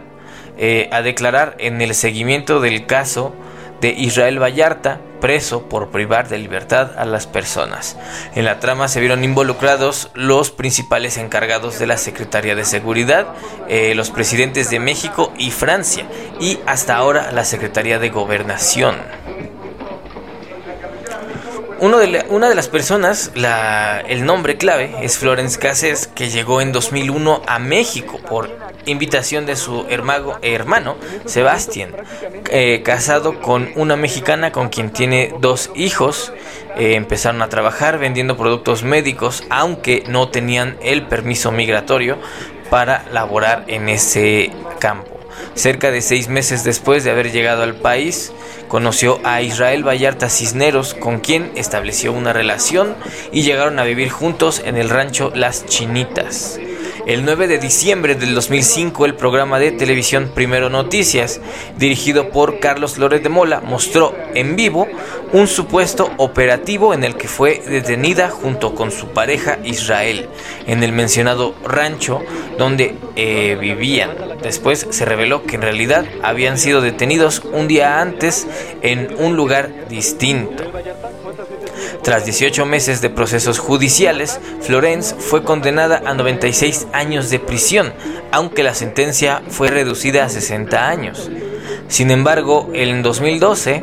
eh, 0.58 0.90
a 0.92 1.02
declarar 1.02 1.56
en 1.60 1.82
el 1.82 1.96
seguimiento 1.96 2.60
del 2.60 2.86
caso 2.86 3.34
de 3.82 3.90
Israel 3.90 4.42
Vallarta, 4.42 5.02
preso 5.20 5.68
por 5.68 5.90
privar 5.90 6.30
de 6.30 6.38
libertad 6.38 6.98
a 6.98 7.06
las 7.06 7.28
personas. 7.28 7.98
En 8.36 8.46
la 8.46 8.60
trama 8.60 8.88
se 8.88 9.00
vieron 9.00 9.24
involucrados 9.24 10.10
los 10.14 10.52
principales 10.52 11.18
encargados 11.18 11.80
de 11.80 11.88
la 11.88 11.98
Secretaría 11.98 12.56
de 12.56 12.66
Seguridad, 12.66 13.28
eh, 13.68 13.94
los 13.96 14.12
presidentes 14.12 14.70
de 14.70 14.80
México 14.80 15.34
y 15.38 15.52
Francia, 15.52 16.06
y 16.40 16.60
hasta 16.66 16.96
ahora 16.96 17.32
la 17.32 17.44
Secretaría 17.44 18.00
de 18.00 18.10
Gobernación 18.10 18.96
de 21.80 22.26
una 22.30 22.50
de 22.50 22.56
las 22.56 22.68
personas, 22.68 23.32
el 24.08 24.26
nombre 24.26 24.58
clave 24.58 24.96
es 25.02 25.18
Florence 25.18 25.60
Cassés, 25.60 26.08
que 26.08 26.30
llegó 26.30 26.62
en 26.62 26.72
2001 26.72 27.42
a 27.46 27.60
México 27.60 28.20
por 28.28 28.50
invitación 28.86 29.46
de 29.46 29.56
su 29.56 29.86
hermano, 29.90 30.38
hermano 30.42 30.96
Sebastián, 31.26 31.92
eh, 32.50 32.82
casado 32.84 33.42
con 33.42 33.70
una 33.76 33.96
mexicana 33.96 34.52
con 34.52 34.70
quien 34.70 34.92
tiene 34.92 35.34
dos 35.40 35.72
hijos. 35.76 36.34
Eh, 36.78 36.96
empezaron 36.96 37.42
a 37.42 37.50
trabajar 37.50 37.98
vendiendo 38.00 38.38
productos 38.38 38.84
médicos, 38.84 39.44
aunque 39.50 40.04
no 40.08 40.30
tenían 40.30 40.78
el 40.82 41.08
permiso 41.08 41.52
migratorio 41.52 42.18
para 42.70 43.06
laborar 43.12 43.64
en 43.68 43.90
ese 43.90 44.52
campo. 44.80 45.16
Cerca 45.54 45.92
de 45.92 46.02
seis 46.02 46.28
meses 46.28 46.64
después 46.64 47.04
de 47.04 47.12
haber 47.12 47.32
llegado 47.32 47.64
al 47.64 47.76
país, 47.76 48.34
conoció 48.68 49.20
a 49.24 49.42
Israel 49.42 49.88
Vallarta 49.88 50.30
Cisneros, 50.30 50.94
con 50.94 51.20
quien 51.20 51.52
estableció 51.56 52.12
una 52.12 52.34
relación 52.34 52.96
y 53.32 53.44
llegaron 53.44 53.80
a 53.80 53.84
vivir 53.84 54.10
juntos 54.10 54.62
en 54.66 54.78
el 54.78 54.90
rancho 54.90 55.32
Las 55.34 55.66
Chinitas. 55.66 56.60
El 57.06 57.24
9 57.24 57.48
de 57.48 57.60
diciembre 57.60 58.16
del 58.16 58.34
2005, 58.34 59.06
el 59.06 59.14
programa 59.14 59.60
de 59.60 59.72
televisión 59.72 60.32
Primero 60.34 60.72
Noticias, 60.72 61.40
dirigido 61.78 62.30
por 62.30 62.60
Carlos 62.60 62.98
Lórez 62.98 63.22
de 63.22 63.30
Mola, 63.30 63.62
mostró 63.62 64.16
en 64.34 64.56
vivo 64.56 64.88
un 65.32 65.48
supuesto 65.48 66.10
operativo 66.18 66.96
en 66.96 67.04
el 67.04 67.16
que 67.16 67.28
fue 67.28 67.60
detenida 67.60 68.30
junto 68.30 68.74
con 68.74 68.90
su 68.90 69.10
pareja 69.10 69.60
Israel 69.64 70.30
en 70.66 70.82
el 70.82 70.94
mencionado 70.94 71.54
rancho 71.64 72.22
donde 72.58 72.96
eh, 73.16 73.56
vivían. 73.62 74.10
Después 74.42 74.88
se 74.90 75.06
reveló 75.06 75.44
que 75.44 75.58
en 75.58 75.62
realidad 75.62 76.06
habían 76.24 76.58
sido 76.58 76.82
detenidos 76.82 77.44
un 77.54 77.68
día 77.68 78.02
antes 78.02 78.48
en 78.82 79.16
un 79.20 79.36
lugar 79.36 79.88
distinto. 79.90 80.64
Tras 82.06 82.24
18 82.24 82.68
meses 82.68 83.02
de 83.02 83.10
procesos 83.10 83.58
judiciales, 83.58 84.40
Florence 84.62 85.16
fue 85.18 85.44
condenada 85.44 86.04
a 86.06 86.14
96 86.14 86.86
años 86.94 87.32
de 87.32 87.40
prisión, 87.40 87.94
aunque 88.32 88.62
la 88.62 88.76
sentencia 88.76 89.42
fue 89.50 89.70
reducida 89.70 90.24
a 90.24 90.30
60 90.30 90.88
años. 90.88 91.32
Sin 91.88 92.12
embargo, 92.12 92.70
en 92.74 93.02
2012, 93.02 93.82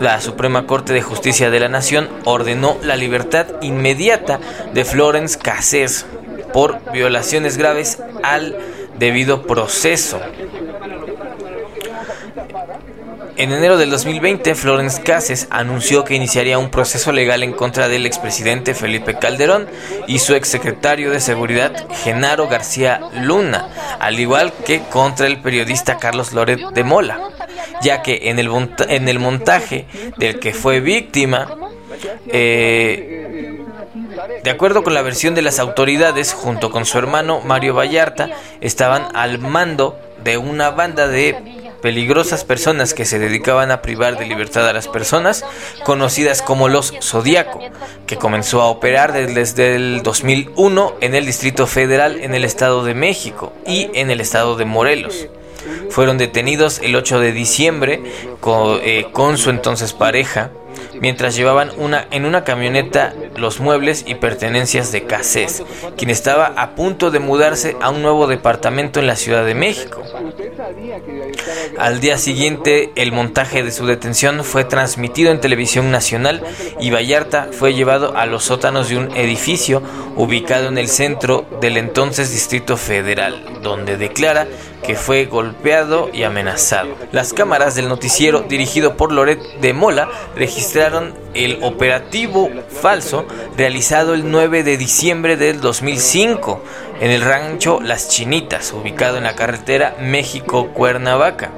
la 0.00 0.18
Suprema 0.22 0.66
Corte 0.66 0.94
de 0.94 1.02
Justicia 1.02 1.50
de 1.50 1.60
la 1.60 1.68
Nación 1.68 2.08
ordenó 2.24 2.78
la 2.82 2.96
libertad 2.96 3.48
inmediata 3.60 4.40
de 4.72 4.86
Florence 4.86 5.38
Cassés 5.38 6.06
por 6.54 6.90
violaciones 6.90 7.58
graves 7.58 7.98
al 8.22 8.56
debido 8.98 9.46
proceso. 9.46 10.20
En 13.36 13.52
enero 13.52 13.76
del 13.76 13.90
2020, 13.90 14.54
Florence 14.54 15.02
Cases 15.02 15.48
anunció 15.50 16.04
que 16.04 16.14
iniciaría 16.14 16.58
un 16.58 16.70
proceso 16.70 17.10
legal 17.10 17.42
en 17.42 17.52
contra 17.52 17.88
del 17.88 18.06
expresidente 18.06 18.74
Felipe 18.74 19.18
Calderón 19.18 19.66
y 20.06 20.20
su 20.20 20.34
exsecretario 20.34 21.10
de 21.10 21.18
Seguridad, 21.18 21.72
Genaro 22.04 22.46
García 22.46 23.00
Luna, 23.12 23.68
al 23.98 24.20
igual 24.20 24.52
que 24.64 24.82
contra 24.82 25.26
el 25.26 25.40
periodista 25.40 25.98
Carlos 25.98 26.32
Loret 26.32 26.60
de 26.60 26.84
Mola, 26.84 27.28
ya 27.82 28.02
que 28.02 28.30
en 28.30 28.38
el, 28.38 28.48
en 28.88 29.08
el 29.08 29.18
montaje 29.18 29.86
del 30.16 30.38
que 30.38 30.54
fue 30.54 30.78
víctima, 30.78 31.56
eh, 32.28 33.58
de 34.44 34.50
acuerdo 34.50 34.84
con 34.84 34.94
la 34.94 35.02
versión 35.02 35.34
de 35.34 35.42
las 35.42 35.58
autoridades, 35.58 36.32
junto 36.32 36.70
con 36.70 36.84
su 36.84 36.98
hermano 36.98 37.40
Mario 37.40 37.74
Vallarta, 37.74 38.30
estaban 38.60 39.08
al 39.14 39.40
mando 39.40 39.98
de 40.22 40.38
una 40.38 40.70
banda 40.70 41.08
de 41.08 41.63
peligrosas 41.84 42.44
personas 42.44 42.94
que 42.94 43.04
se 43.04 43.18
dedicaban 43.18 43.70
a 43.70 43.82
privar 43.82 44.16
de 44.18 44.24
libertad 44.24 44.66
a 44.66 44.72
las 44.72 44.88
personas, 44.88 45.44
conocidas 45.84 46.40
como 46.40 46.70
los 46.70 46.94
Zodíaco, 47.02 47.60
que 48.06 48.16
comenzó 48.16 48.62
a 48.62 48.68
operar 48.68 49.12
desde 49.12 49.74
el 49.74 50.02
2001 50.02 50.94
en 51.02 51.14
el 51.14 51.26
Distrito 51.26 51.66
Federal 51.66 52.20
en 52.22 52.34
el 52.34 52.46
Estado 52.46 52.84
de 52.84 52.94
México 52.94 53.52
y 53.66 53.90
en 53.92 54.10
el 54.10 54.22
Estado 54.22 54.56
de 54.56 54.64
Morelos. 54.64 55.28
Fueron 55.90 56.16
detenidos 56.16 56.78
el 56.82 56.96
8 56.96 57.20
de 57.20 57.32
diciembre 57.32 58.02
con, 58.40 58.80
eh, 58.82 59.08
con 59.12 59.36
su 59.36 59.50
entonces 59.50 59.92
pareja, 59.92 60.52
mientras 61.00 61.36
llevaban 61.36 61.70
una, 61.76 62.06
en 62.10 62.24
una 62.24 62.44
camioneta 62.44 63.14
los 63.36 63.60
muebles 63.60 64.04
y 64.06 64.14
pertenencias 64.14 64.92
de 64.92 65.04
Cassés, 65.04 65.62
quien 65.96 66.10
estaba 66.10 66.46
a 66.56 66.74
punto 66.74 67.10
de 67.10 67.18
mudarse 67.18 67.76
a 67.80 67.90
un 67.90 68.02
nuevo 68.02 68.26
departamento 68.26 69.00
en 69.00 69.06
la 69.06 69.16
Ciudad 69.16 69.44
de 69.44 69.54
México. 69.54 70.02
Al 71.78 72.00
día 72.00 72.18
siguiente, 72.18 72.92
el 72.94 73.12
montaje 73.12 73.62
de 73.62 73.72
su 73.72 73.86
detención 73.86 74.44
fue 74.44 74.64
transmitido 74.64 75.30
en 75.30 75.40
televisión 75.40 75.90
nacional 75.90 76.42
y 76.80 76.90
Vallarta 76.90 77.48
fue 77.52 77.74
llevado 77.74 78.16
a 78.16 78.26
los 78.26 78.44
sótanos 78.44 78.88
de 78.88 78.98
un 78.98 79.16
edificio 79.16 79.82
ubicado 80.16 80.68
en 80.68 80.78
el 80.78 80.88
centro 80.88 81.46
del 81.60 81.76
entonces 81.76 82.30
Distrito 82.30 82.76
Federal, 82.76 83.44
donde 83.62 83.96
declara 83.96 84.46
que 84.86 84.94
fue 84.96 85.24
golpeado 85.24 86.10
y 86.12 86.22
amenazado. 86.22 86.94
Las 87.12 87.32
cámaras 87.32 87.74
del 87.74 87.88
noticiero 87.88 88.40
dirigido 88.40 88.96
por 88.96 89.12
Loret 89.12 89.40
de 89.60 89.72
Mola 89.72 90.08
registraron 90.36 91.14
el 91.34 91.58
operativo 91.62 92.50
falso 92.68 93.26
realizado 93.56 94.14
el 94.14 94.30
9 94.30 94.62
de 94.62 94.76
diciembre 94.76 95.36
del 95.36 95.60
2005 95.60 96.62
en 97.00 97.10
el 97.10 97.22
rancho 97.22 97.80
Las 97.80 98.08
Chinitas, 98.08 98.72
ubicado 98.72 99.16
en 99.16 99.24
la 99.24 99.34
carretera 99.34 99.96
México-Cuernavaca. 100.00 101.50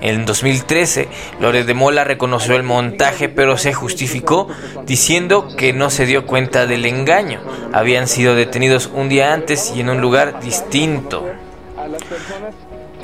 En 0.00 0.26
2013, 0.26 1.08
Loret 1.38 1.64
de 1.64 1.74
Mola 1.74 2.02
reconoció 2.02 2.56
el 2.56 2.64
montaje, 2.64 3.28
pero 3.28 3.56
se 3.56 3.72
justificó 3.72 4.48
diciendo 4.84 5.46
que 5.56 5.72
no 5.72 5.90
se 5.90 6.06
dio 6.06 6.26
cuenta 6.26 6.66
del 6.66 6.86
engaño. 6.86 7.40
Habían 7.72 8.08
sido 8.08 8.34
detenidos 8.34 8.90
un 8.92 9.08
día 9.08 9.32
antes 9.32 9.72
y 9.76 9.80
en 9.80 9.90
un 9.90 10.00
lugar 10.00 10.40
distinto. 10.40 11.24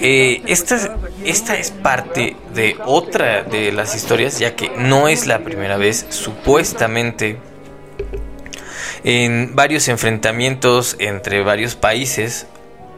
Eh, 0.00 0.42
esta, 0.46 0.96
esta 1.24 1.56
es 1.56 1.72
parte 1.72 2.36
de 2.54 2.76
otra 2.84 3.42
de 3.42 3.72
las 3.72 3.96
historias, 3.96 4.38
ya 4.38 4.54
que 4.54 4.70
no 4.70 5.08
es 5.08 5.26
la 5.26 5.40
primera 5.40 5.76
vez, 5.76 6.06
supuestamente, 6.10 7.38
en 9.02 9.56
varios 9.56 9.88
enfrentamientos 9.88 10.96
entre 11.00 11.42
varios 11.42 11.74
países. 11.74 12.46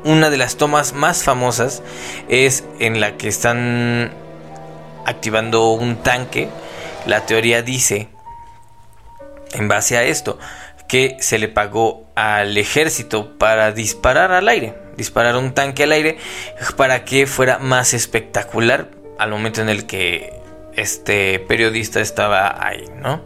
Una 0.05 0.31
de 0.31 0.37
las 0.37 0.57
tomas 0.57 0.93
más 0.93 1.25
famosas 1.25 1.83
es 2.29 2.65
en 2.79 3.01
la 3.01 3.17
que 3.17 3.29
están 3.29 4.13
activando 5.07 5.71
un 5.73 6.03
tanque. 6.03 6.49
La 7.07 7.25
teoría 7.27 7.63
dice, 7.63 8.09
en 9.53 9.69
base 9.69 9.97
a 9.97 10.05
esto, 10.05 10.39
que 10.89 11.17
se 11.21 11.39
le 11.39 11.49
pagó 11.49 12.11
al 12.15 12.57
ejército 12.57 13.39
para 13.39 13.73
disparar 13.73 14.33
al 14.33 14.49
aire, 14.49 14.75
disparar 15.01 15.37
un 15.37 15.53
tanque 15.53 15.85
al 15.85 15.93
aire 15.93 16.19
para 16.77 17.05
que 17.05 17.27
fuera 17.27 17.59
más 17.59 17.95
espectacular 17.95 18.89
al 19.19 19.31
momento 19.31 19.61
en 19.61 19.69
el 19.69 19.87
que 19.87 20.33
este 20.77 21.39
periodista 21.41 22.01
estaba 22.01 22.65
ahí, 22.65 22.85
¿no? 22.97 23.23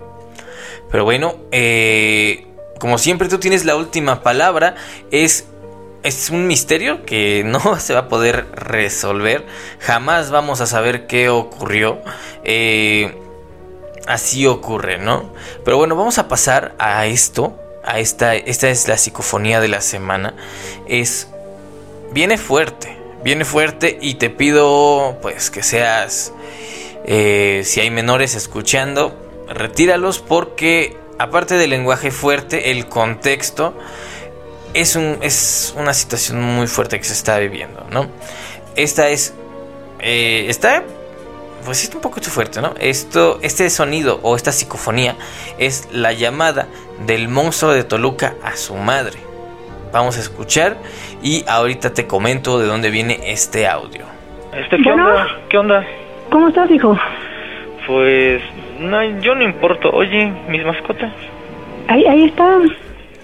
Pero 0.90 1.04
bueno, 1.04 1.36
eh, 1.52 2.46
como 2.78 2.98
siempre 2.98 3.28
tú 3.28 3.38
tienes 3.38 3.64
la 3.64 3.76
última 3.76 4.22
palabra, 4.22 4.76
es 5.10 5.46
es 6.04 6.28
un 6.30 6.46
misterio 6.46 7.04
que 7.04 7.42
no 7.46 7.80
se 7.80 7.94
va 7.94 8.00
a 8.00 8.08
poder 8.08 8.46
resolver. 8.52 9.44
Jamás 9.80 10.30
vamos 10.30 10.60
a 10.60 10.66
saber 10.66 11.08
qué 11.08 11.28
ocurrió. 11.28 11.98
Eh, 12.44 13.18
así 14.06 14.46
ocurre, 14.46 14.98
¿no? 14.98 15.32
Pero 15.64 15.78
bueno, 15.78 15.96
vamos 15.96 16.18
a 16.18 16.28
pasar 16.28 16.76
a 16.78 17.06
esto. 17.06 17.58
A 17.86 17.98
esta, 17.98 18.34
esta 18.34 18.70
es 18.70 18.88
la 18.88 18.96
psicofonía 18.96 19.60
de 19.60 19.68
la 19.68 19.80
semana. 19.80 20.34
Es. 20.86 21.28
Viene 22.14 22.38
fuerte. 22.38 22.96
viene 23.24 23.44
fuerte 23.44 23.98
y 24.00 24.14
te 24.14 24.30
pido 24.30 25.18
pues 25.20 25.50
que 25.50 25.64
seas, 25.64 26.32
eh, 27.04 27.62
si 27.64 27.80
hay 27.80 27.90
menores 27.90 28.36
escuchando, 28.36 29.18
retíralos 29.48 30.20
porque 30.20 30.96
aparte 31.18 31.56
del 31.56 31.70
lenguaje 31.70 32.12
fuerte, 32.12 32.70
el 32.70 32.86
contexto 32.86 33.76
es, 34.74 34.94
un, 34.94 35.18
es 35.22 35.74
una 35.76 35.92
situación 35.92 36.40
muy 36.40 36.68
fuerte 36.68 36.98
que 36.98 37.04
se 37.04 37.14
está 37.14 37.36
viviendo, 37.40 37.84
¿no? 37.90 38.08
Esta 38.76 39.08
es, 39.08 39.34
eh, 39.98 40.46
está 40.48 40.84
pues 41.64 41.82
es 41.82 41.92
un 41.96 42.00
poco 42.00 42.20
fuerte, 42.20 42.60
¿no? 42.60 42.74
Esto, 42.78 43.40
este 43.42 43.68
sonido 43.70 44.20
o 44.22 44.36
esta 44.36 44.52
psicofonía 44.52 45.16
es 45.58 45.88
la 45.90 46.12
llamada 46.12 46.68
del 47.08 47.26
monstruo 47.26 47.72
de 47.72 47.82
Toluca 47.82 48.36
a 48.44 48.56
su 48.56 48.76
madre. 48.76 49.33
Vamos 49.94 50.18
a 50.18 50.20
escuchar 50.20 50.76
y 51.22 51.44
ahorita 51.48 51.94
te 51.94 52.08
comento 52.08 52.58
de 52.58 52.66
dónde 52.66 52.90
viene 52.90 53.16
este 53.30 53.68
audio. 53.68 54.04
Este, 54.52 54.76
¿qué 54.78 54.90
onda? 54.90 55.26
¿Qué 55.48 55.56
onda? 55.56 55.86
¿Cómo 56.30 56.48
estás, 56.48 56.68
hijo? 56.72 56.98
Pues, 57.86 58.42
no, 58.80 59.00
yo 59.20 59.36
no 59.36 59.44
importo. 59.44 59.90
Oye, 59.90 60.32
mis 60.48 60.64
mascotas. 60.64 61.12
Ahí, 61.86 62.04
ahí 62.06 62.24
está. 62.24 62.58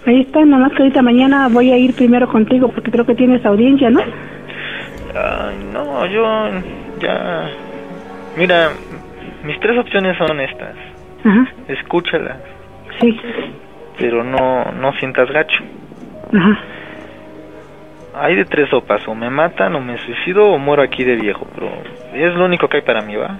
Ahí 0.06 0.20
está, 0.20 0.44
nada 0.44 0.62
más 0.62 0.72
que 0.74 0.82
ahorita 0.82 1.02
mañana 1.02 1.48
voy 1.48 1.72
a 1.72 1.76
ir 1.76 1.92
primero 1.92 2.28
contigo 2.28 2.68
porque 2.68 2.92
creo 2.92 3.04
que 3.04 3.16
tienes 3.16 3.44
audiencia, 3.44 3.90
¿no? 3.90 4.02
Ay, 5.12 5.56
no, 5.72 6.06
yo 6.06 6.50
ya 7.00 7.50
Mira, 8.36 8.70
mis 9.42 9.58
tres 9.58 9.76
opciones 9.76 10.16
son 10.16 10.38
estas. 10.38 10.76
Ajá. 11.24 11.52
Escúchalas. 11.66 12.38
Sí. 13.00 13.18
Pero 13.98 14.22
no, 14.22 14.70
no 14.72 14.92
sientas 15.00 15.28
gacho. 15.32 15.64
Ajá. 16.32 16.60
Hay 18.14 18.36
de 18.36 18.44
tres 18.44 18.68
sopas, 18.70 19.06
o 19.06 19.14
me 19.14 19.30
matan, 19.30 19.74
o 19.76 19.80
me 19.80 19.98
suicido, 19.98 20.44
o 20.44 20.58
muero 20.58 20.82
aquí 20.82 21.04
de 21.04 21.16
viejo, 21.16 21.46
pero 21.54 21.70
es 22.12 22.34
lo 22.34 22.44
único 22.44 22.68
que 22.68 22.78
hay 22.78 22.82
para 22.82 23.02
mí, 23.02 23.16
¿va? 23.16 23.38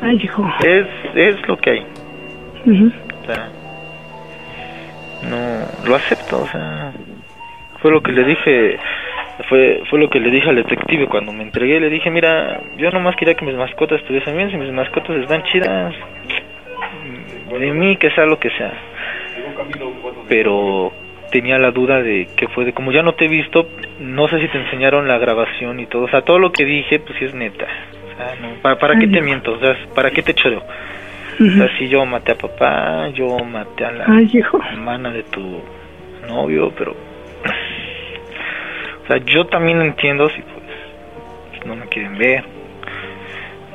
Ay, 0.00 0.16
hijo. 0.22 0.48
Es, 0.64 0.86
es 1.14 1.48
lo 1.48 1.56
que 1.56 1.70
hay. 1.70 1.80
O 1.80 3.26
sea, 3.26 3.48
no, 5.28 5.88
lo 5.88 5.96
acepto, 5.96 6.42
o 6.42 6.46
sea, 6.46 6.92
fue 7.82 7.90
lo 7.90 8.00
que 8.00 8.12
le 8.12 8.24
dije 8.24 8.78
fue 9.48 9.82
fue 9.90 9.98
lo 9.98 10.08
que 10.08 10.20
le 10.20 10.30
dije 10.30 10.48
al 10.48 10.56
detective 10.56 11.08
cuando 11.08 11.32
me 11.32 11.42
entregué 11.42 11.80
le 11.80 11.90
dije 11.90 12.10
mira 12.10 12.60
yo 12.76 12.90
nomás 12.90 13.16
quería 13.16 13.34
que 13.34 13.44
mis 13.44 13.56
mascotas 13.56 14.00
estuviesen 14.00 14.36
bien 14.36 14.50
si 14.50 14.56
mis 14.56 14.70
mascotas 14.72 15.16
están 15.16 15.42
chidas 15.44 15.94
de 17.50 17.72
mí 17.72 17.96
que 17.96 18.10
sea 18.10 18.26
lo 18.26 18.38
que 18.38 18.50
sea 18.50 18.72
pero 20.28 20.92
tenía 21.32 21.58
la 21.58 21.72
duda 21.72 22.02
de 22.02 22.28
que 22.36 22.46
fue 22.48 22.64
de 22.64 22.72
como 22.72 22.92
ya 22.92 23.02
no 23.02 23.14
te 23.14 23.24
he 23.24 23.28
visto 23.28 23.68
no 23.98 24.28
sé 24.28 24.38
si 24.40 24.48
te 24.48 24.58
enseñaron 24.58 25.08
la 25.08 25.18
grabación 25.18 25.80
y 25.80 25.86
todo 25.86 26.02
o 26.02 26.08
sea 26.08 26.22
todo 26.22 26.38
lo 26.38 26.52
que 26.52 26.64
dije 26.64 27.00
pues 27.00 27.18
sí 27.18 27.24
es 27.24 27.34
neta 27.34 27.66
o 28.12 28.16
sea, 28.16 28.36
no, 28.40 28.78
¿para, 28.78 28.98
qué 28.98 29.06
te 29.06 29.22
miento? 29.22 29.52
O 29.52 29.58
sea, 29.58 29.74
¿para 29.94 30.10
qué 30.10 30.22
te 30.22 30.34
choreo? 30.34 30.62
O 31.40 31.50
sea, 31.56 31.78
si 31.78 31.88
yo 31.88 32.04
maté 32.04 32.32
a 32.32 32.34
papá, 32.34 33.08
yo 33.08 33.38
maté 33.38 33.86
a 33.86 33.92
la 33.92 34.06
hermana 34.70 35.10
de 35.10 35.22
tu 35.22 35.62
novio, 36.28 36.70
pero 36.76 36.94
o 39.02 39.06
sea, 39.06 39.16
yo 39.24 39.46
también 39.46 39.80
entiendo 39.80 40.28
si 40.28 40.42
pues 40.42 41.66
no 41.66 41.74
me 41.74 41.86
quieren 41.86 42.18
ver. 42.18 42.44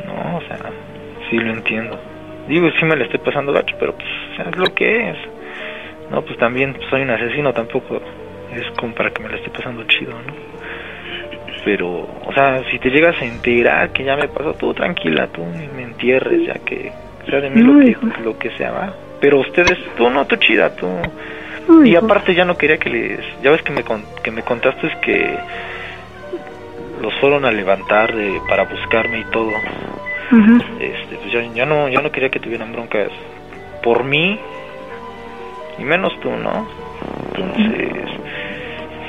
No, 0.05 0.37
o 0.37 0.41
sea, 0.41 0.57
sí 1.29 1.37
lo 1.37 1.51
entiendo. 1.51 1.99
Digo, 2.47 2.69
sí 2.79 2.85
me 2.85 2.95
le 2.95 3.05
estoy 3.05 3.19
pasando 3.19 3.51
gacho, 3.51 3.75
pero 3.79 3.93
pues 3.93 4.07
es 4.47 4.57
lo 4.57 4.73
que 4.73 5.09
es. 5.09 5.17
No, 6.11 6.21
pues 6.21 6.37
también 6.37 6.77
soy 6.89 7.01
un 7.01 7.09
asesino, 7.09 7.53
tampoco 7.53 8.01
es 8.53 8.63
como 8.77 8.93
para 8.93 9.11
que 9.11 9.21
me 9.21 9.29
la 9.29 9.37
esté 9.37 9.49
pasando 9.49 9.83
chido, 9.83 10.13
¿no? 10.13 10.33
Pero, 11.65 12.07
o 12.25 12.33
sea, 12.33 12.63
si 12.71 12.79
te 12.79 12.89
llegas 12.89 13.21
a 13.21 13.25
enterar 13.25 13.91
que 13.91 14.03
ya 14.03 14.15
me 14.15 14.27
pasó, 14.29 14.53
tú 14.53 14.73
tranquila, 14.73 15.27
tú 15.27 15.43
me 15.43 15.83
entierres, 15.83 16.47
ya 16.47 16.53
que 16.63 16.91
sea 17.29 17.41
de 17.41 17.49
mí 17.49 17.61
lo, 17.61 17.79
que, 17.79 18.21
lo 18.23 18.37
que 18.37 18.49
sea, 18.51 18.71
va. 18.71 18.93
Pero 19.19 19.39
ustedes, 19.41 19.77
tú 19.97 20.09
no, 20.09 20.25
tú 20.25 20.37
chida, 20.37 20.73
tú 20.75 20.87
y 21.83 21.95
aparte 21.95 22.33
ya 22.33 22.45
no 22.45 22.57
quería 22.57 22.77
que 22.77 22.89
les... 22.89 23.19
Ya 23.41 23.51
ves 23.51 23.61
que 23.61 23.73
me, 23.73 23.83
que 24.23 24.31
me 24.31 24.41
contaste 24.43 24.87
es 24.87 24.95
que 24.97 25.37
los 27.01 27.13
fueron 27.19 27.45
a 27.45 27.51
levantar 27.51 28.13
para 28.47 28.63
buscarme 28.63 29.19
y 29.19 29.23
todo. 29.25 29.51
este, 30.79 31.15
pues 31.17 31.53
ya, 31.53 31.65
no, 31.65 31.89
ya 31.89 32.01
no 32.01 32.11
quería 32.11 32.29
que 32.29 32.39
tuvieran 32.39 32.71
broncas 32.71 33.09
por 33.83 34.03
mí 34.03 34.39
y 35.79 35.83
menos 35.83 36.17
tú, 36.21 36.29
¿no? 36.29 36.67
Entonces, 37.35 37.89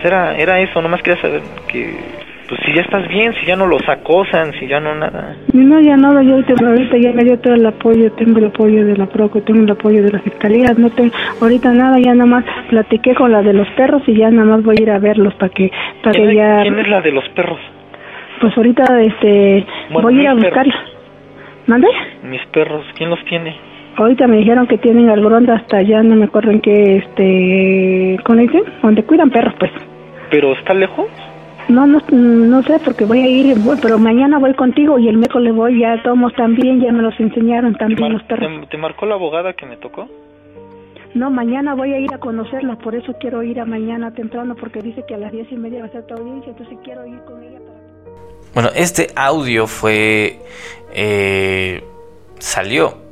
era, 0.05 0.37
era 0.37 0.61
eso, 0.61 0.81
nomás 0.81 1.03
quería 1.03 1.21
saber 1.21 1.43
que 1.67 2.19
pues 2.49 2.61
si 2.65 2.73
ya 2.73 2.81
estás 2.81 3.07
bien, 3.09 3.35
si 3.35 3.47
ya 3.47 3.57
no 3.57 3.67
los 3.67 3.87
acosan, 3.87 4.53
si 4.59 4.67
ya 4.67 4.81
no 4.81 4.95
nada. 4.95 5.37
No, 5.53 5.81
ya 5.81 5.97
nada, 5.97 6.23
yo 6.23 6.37
ahorita, 6.37 6.97
ya 6.97 7.13
me 7.13 7.23
dio 7.23 7.39
todo 7.41 7.55
el 7.55 7.67
apoyo, 7.67 8.11
tengo 8.13 8.39
el 8.39 8.47
apoyo 8.47 8.87
de 8.87 8.97
la 8.97 9.07
PROCO, 9.07 9.43
tengo 9.43 9.65
el 9.65 9.71
apoyo 9.71 10.03
de 10.03 10.13
la 10.13 10.21
Fiscalía, 10.21 10.73
no 10.77 10.89
tengo, 10.91 11.15
ahorita 11.43 11.73
nada, 11.73 11.99
ya 11.99 12.15
nada 12.15 12.27
más 12.27 12.45
platiqué 12.71 13.15
con 13.15 13.33
la 13.33 13.43
de 13.43 13.53
los 13.53 13.69
perros 13.71 14.03
y 14.07 14.17
ya 14.17 14.31
nada 14.31 14.47
más 14.47 14.63
voy 14.63 14.77
a 14.79 14.83
ir 14.83 14.91
a 14.91 14.99
verlos 14.99 15.35
para 15.35 15.51
que, 15.51 15.71
para 16.03 16.15
¿Quién, 16.15 16.29
que 16.31 16.37
ya... 16.37 16.63
¿Quién 16.63 16.79
es 16.79 16.89
la 16.89 17.01
de 17.03 17.13
los 17.13 17.29
perros? 17.31 17.59
Pues 18.41 18.57
ahorita, 18.57 18.85
este, 19.03 19.67
voy 19.91 20.19
a 20.19 20.23
ir 20.23 20.29
a 20.29 20.35
buscarlos. 20.35 20.77
¿Mande? 21.67 21.89
Mis 22.23 22.45
perros, 22.47 22.87
¿quién 22.97 23.11
los 23.11 23.23
tiene? 23.27 23.55
Ahorita 23.99 24.29
me 24.29 24.37
dijeron 24.37 24.69
que 24.69 24.79
tienen 24.79 25.11
al 25.11 25.21
gronda 25.21 25.57
hasta 25.57 25.79
allá, 25.79 26.05
no 26.05 26.15
me 26.15 26.27
acuerdo 26.27 26.53
en 26.53 26.61
qué, 26.61 26.99
este, 26.99 28.17
¿cómo 28.25 28.39
dicen? 28.39 28.63
Donde 28.81 29.03
cuidan 29.03 29.29
perros, 29.29 29.55
pues. 29.59 29.73
¿Pero 30.31 30.53
está 30.53 30.73
lejos? 30.73 31.09
No, 31.69 31.85
no, 31.85 32.01
no 32.13 32.63
sé, 32.63 32.79
porque 32.85 33.05
voy 33.05 33.19
a 33.19 33.27
ir, 33.27 33.57
pero 33.83 33.99
mañana 33.99 34.39
voy 34.39 34.55
contigo 34.55 35.01
y 35.01 35.09
el 35.09 35.21
le 35.21 35.51
voy, 35.51 35.81
ya 35.81 36.01
tomos 36.05 36.33
también, 36.35 36.81
ya 36.81 36.93
me 36.93 37.03
los 37.03 37.19
enseñaron 37.19 37.75
también 37.75 38.13
los 38.13 38.23
perros. 38.23 38.69
¿Te, 38.71 38.79
marcó 38.79 39.05
la 39.05 39.17
abogada 39.17 39.55
que 39.55 39.67
me 39.67 39.77
tocó? 39.77 40.09
No, 41.15 41.29
mañana 41.31 41.75
voy 41.75 41.93
a 41.93 41.99
ir 41.99 42.15
a 42.15 42.19
conocerla, 42.19 42.77
por 42.77 42.95
eso 42.95 43.15
quiero 43.19 43.43
ir 43.43 43.59
a 43.59 43.65
mañana 43.65 44.15
temprano, 44.15 44.55
porque 44.55 44.81
dice 44.81 45.03
que 45.09 45.17
a 45.17 45.19
las 45.19 45.33
diez 45.33 45.51
y 45.51 45.57
media 45.57 45.81
va 45.81 45.87
a 45.87 45.91
ser 45.91 46.07
tu 46.07 46.15
audiencia, 46.15 46.51
entonces 46.51 46.79
quiero 46.85 47.05
ir 47.05 47.19
con 47.25 47.43
ella 47.43 47.59
para... 47.59 47.81
Bueno, 48.55 48.69
este 48.77 49.09
audio 49.17 49.67
fue... 49.67 50.39
Eh, 50.95 51.83
salió. 52.39 53.08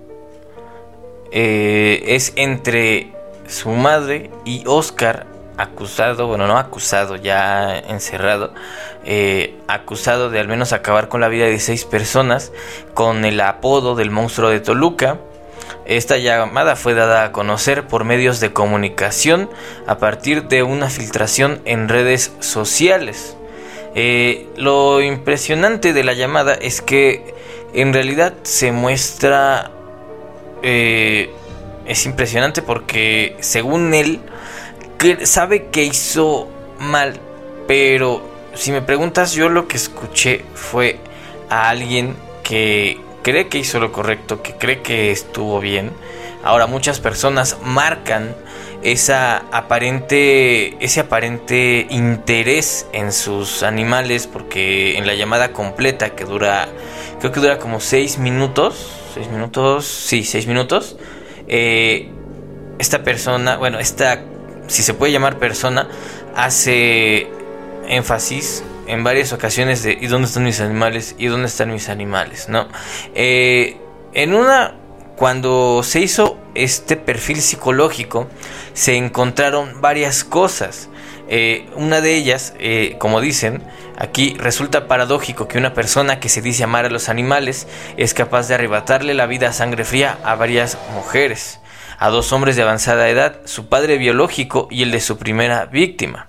Eh, 1.33 2.03
es 2.07 2.33
entre 2.37 3.13
su 3.49 3.71
madre 3.71 4.31
y 4.45 4.65
Oscar 4.67 5.27
acusado, 5.57 6.27
bueno, 6.27 6.47
no 6.47 6.59
acusado, 6.59 7.17
ya 7.17 7.79
encerrado, 7.79 8.53
eh, 9.05 9.55
acusado 9.69 10.31
de 10.31 10.41
al 10.41 10.49
menos 10.49 10.73
acabar 10.73 11.09
con 11.09 11.21
la 11.21 11.29
vida 11.29 11.47
de 11.47 11.59
seis 11.59 11.85
personas 11.85 12.53
con 12.95 13.25
el 13.25 13.41
apodo 13.41 13.95
del 13.95 14.11
monstruo 14.11 14.51
de 14.51 14.61
Toluca. 14.61 15.19
Esta 15.87 16.19
llamada 16.19 16.77
fue 16.77 16.95
dada 16.95 17.25
a 17.25 17.33
conocer 17.33 17.87
por 17.87 18.05
medios 18.05 18.41
de 18.41 18.53
comunicación 18.53 19.49
a 19.87 19.99
partir 19.99 20.45
de 20.45 20.63
una 20.63 20.91
filtración 20.91 21.61
en 21.65 21.89
redes 21.89 22.33
sociales. 22.41 23.37
Eh, 23.95 24.49
lo 24.57 25.01
impresionante 25.01 25.93
de 25.93 26.05
la 26.05 26.13
llamada 26.13 26.55
es 26.55 26.83
que 26.83 27.35
en 27.73 27.93
realidad 27.93 28.35
se 28.43 28.73
muestra... 28.73 29.71
Eh, 30.63 31.31
es 31.87 32.05
impresionante 32.07 32.63
porque 32.63 33.37
según 33.41 33.95
él 33.95 34.21
que 34.99 35.27
sabe 35.27 35.67
que 35.67 35.85
hizo 35.85 36.49
mal, 36.79 37.21
pero 37.67 38.23
si 38.55 38.73
me 38.73 38.83
preguntas, 38.83 39.33
yo 39.33 39.49
lo 39.49 39.69
que 39.69 39.77
escuché 39.77 40.45
fue 40.55 40.99
a 41.49 41.69
alguien 41.69 42.17
que 42.43 42.99
cree 43.23 43.49
que 43.49 43.59
hizo 43.59 43.79
lo 43.81 43.93
correcto, 43.93 44.43
que 44.43 44.55
cree 44.55 44.83
que 44.83 45.11
estuvo 45.11 45.61
bien. 45.61 45.93
Ahora 46.43 46.67
muchas 46.67 47.01
personas 47.01 47.59
marcan 47.63 48.35
esa 48.93 49.45
aparente 49.53 50.77
ese 50.85 51.01
aparente 51.01 51.87
interés 51.91 52.87
en 52.93 53.13
sus 53.13 53.63
animales 53.63 54.27
porque 54.27 54.97
en 54.97 55.07
la 55.07 55.15
llamada 55.15 55.53
completa 55.53 56.11
que 56.11 56.25
dura 56.25 56.69
creo 57.21 57.33
que 57.33 57.41
dura 57.41 57.59
como 57.59 57.81
seis 57.81 58.19
minutos 58.19 58.93
seis 59.15 59.29
minutos 59.29 59.87
sí 59.87 60.25
seis 60.25 60.47
minutos 60.47 60.97
eh, 61.49 62.11
esta 62.79 63.03
persona 63.03 63.57
bueno 63.57 63.79
esta 63.79 64.23
si 64.69 64.83
se 64.83 64.95
puede 64.95 65.13
llamar 65.13 65.39
persona, 65.39 65.89
hace 66.35 67.29
énfasis 67.89 68.65
en 68.87 69.05
varias 69.05 69.33
ocasiones 69.33 69.83
de 69.83 69.97
¿y 70.01 70.07
dónde 70.07 70.27
están 70.27 70.45
mis 70.45 70.61
animales? 70.61 71.15
¿y 71.19 71.27
dónde 71.27 71.47
están 71.47 71.73
mis 71.73 71.89
animales? 71.89 72.49
¿no? 72.49 72.69
Eh, 73.15 73.77
en 74.13 74.35
una, 74.35 74.75
cuando 75.17 75.83
se 75.83 76.01
hizo 76.01 76.39
este 76.65 76.97
perfil 76.97 77.41
psicológico, 77.41 78.29
se 78.73 78.97
encontraron 78.97 79.81
varias 79.81 80.25
cosas. 80.25 80.89
Eh, 81.29 81.69
una 81.75 82.01
de 82.01 82.15
ellas, 82.15 82.55
eh, 82.59 82.97
como 82.99 83.21
dicen, 83.21 83.63
aquí 83.99 84.37
resulta 84.39 84.87
paradójico 84.87 85.49
que 85.49 85.59
una 85.59 85.75
persona 85.75 86.21
que 86.21 86.29
se 86.29 86.43
dice 86.43 86.65
amar 86.65 86.85
a 86.85 86.91
los 86.91 87.09
animales 87.09 87.67
es 87.97 88.15
capaz 88.15 88.49
de 88.49 88.55
arrebatarle 88.55 89.15
la 89.15 89.27
vida 89.27 89.49
a 89.49 89.53
sangre 89.53 89.85
fría 89.85 90.19
a 90.23 90.35
varias 90.35 90.79
mujeres 90.95 91.61
a 91.99 92.11
dos 92.11 92.33
hombres 92.33 92.57
de 92.57 92.63
avanzada 92.63 93.09
edad, 93.09 93.41
su 93.45 93.69
padre 93.69 93.99
biológico 93.99 94.69
y 94.71 94.83
el 94.83 94.91
de 94.91 95.01
su 95.01 95.19
primera 95.19 95.67
víctima. 95.67 96.27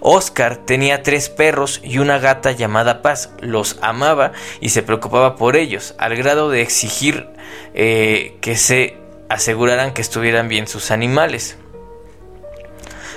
Oscar 0.00 0.56
tenía 0.56 1.02
tres 1.02 1.28
perros 1.28 1.80
y 1.84 1.98
una 1.98 2.18
gata 2.18 2.52
llamada 2.52 3.02
Paz. 3.02 3.30
Los 3.40 3.78
amaba 3.80 4.32
y 4.60 4.70
se 4.70 4.82
preocupaba 4.82 5.36
por 5.36 5.56
ellos, 5.56 5.94
al 5.98 6.16
grado 6.16 6.50
de 6.50 6.62
exigir 6.62 7.28
eh, 7.74 8.36
que 8.40 8.56
se 8.56 8.96
aseguraran 9.28 9.92
que 9.92 10.02
estuvieran 10.02 10.48
bien 10.48 10.66
sus 10.66 10.90
animales. 10.90 11.56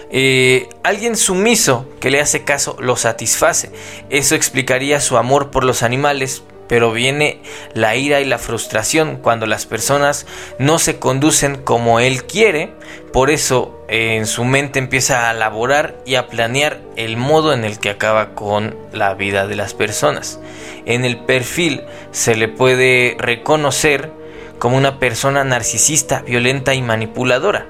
Eh, 0.09 0.69
alguien 0.83 1.17
sumiso 1.17 1.85
que 1.99 2.11
le 2.11 2.21
hace 2.21 2.43
caso 2.43 2.77
lo 2.79 2.95
satisface. 2.95 3.71
Eso 4.09 4.35
explicaría 4.35 5.01
su 5.01 5.17
amor 5.17 5.51
por 5.51 5.63
los 5.63 5.83
animales, 5.83 6.43
pero 6.67 6.91
viene 6.91 7.41
la 7.73 7.95
ira 7.95 8.21
y 8.21 8.25
la 8.25 8.37
frustración 8.37 9.17
cuando 9.17 9.45
las 9.45 9.65
personas 9.65 10.25
no 10.59 10.79
se 10.79 10.99
conducen 10.99 11.61
como 11.61 11.99
él 11.99 12.25
quiere, 12.25 12.73
por 13.11 13.29
eso 13.29 13.85
en 13.89 14.25
su 14.27 14.43
mente 14.43 14.79
empieza 14.79 15.29
a 15.29 15.33
elaborar 15.33 15.97
y 16.05 16.15
a 16.15 16.27
planear 16.27 16.81
el 16.95 17.15
modo 17.15 17.53
en 17.53 17.63
el 17.63 17.79
que 17.79 17.89
acaba 17.89 18.35
con 18.35 18.75
la 18.91 19.13
vida 19.13 19.47
de 19.47 19.55
las 19.55 19.73
personas. 19.73 20.39
En 20.85 21.05
el 21.05 21.19
perfil 21.19 21.83
se 22.11 22.35
le 22.35 22.47
puede 22.47 23.15
reconocer 23.19 24.11
como 24.59 24.77
una 24.77 24.99
persona 24.99 25.43
narcisista, 25.43 26.21
violenta 26.21 26.73
y 26.73 26.81
manipuladora. 26.81 27.67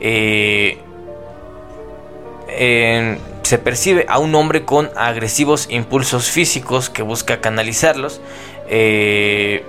Eh, 0.00 0.78
se 3.48 3.58
percibe 3.58 4.04
a 4.08 4.18
un 4.18 4.34
hombre 4.34 4.66
con 4.66 4.90
agresivos 4.94 5.68
impulsos 5.70 6.28
físicos 6.28 6.90
que 6.90 7.02
busca 7.02 7.40
canalizarlos. 7.40 8.20
Eh, 8.68 9.64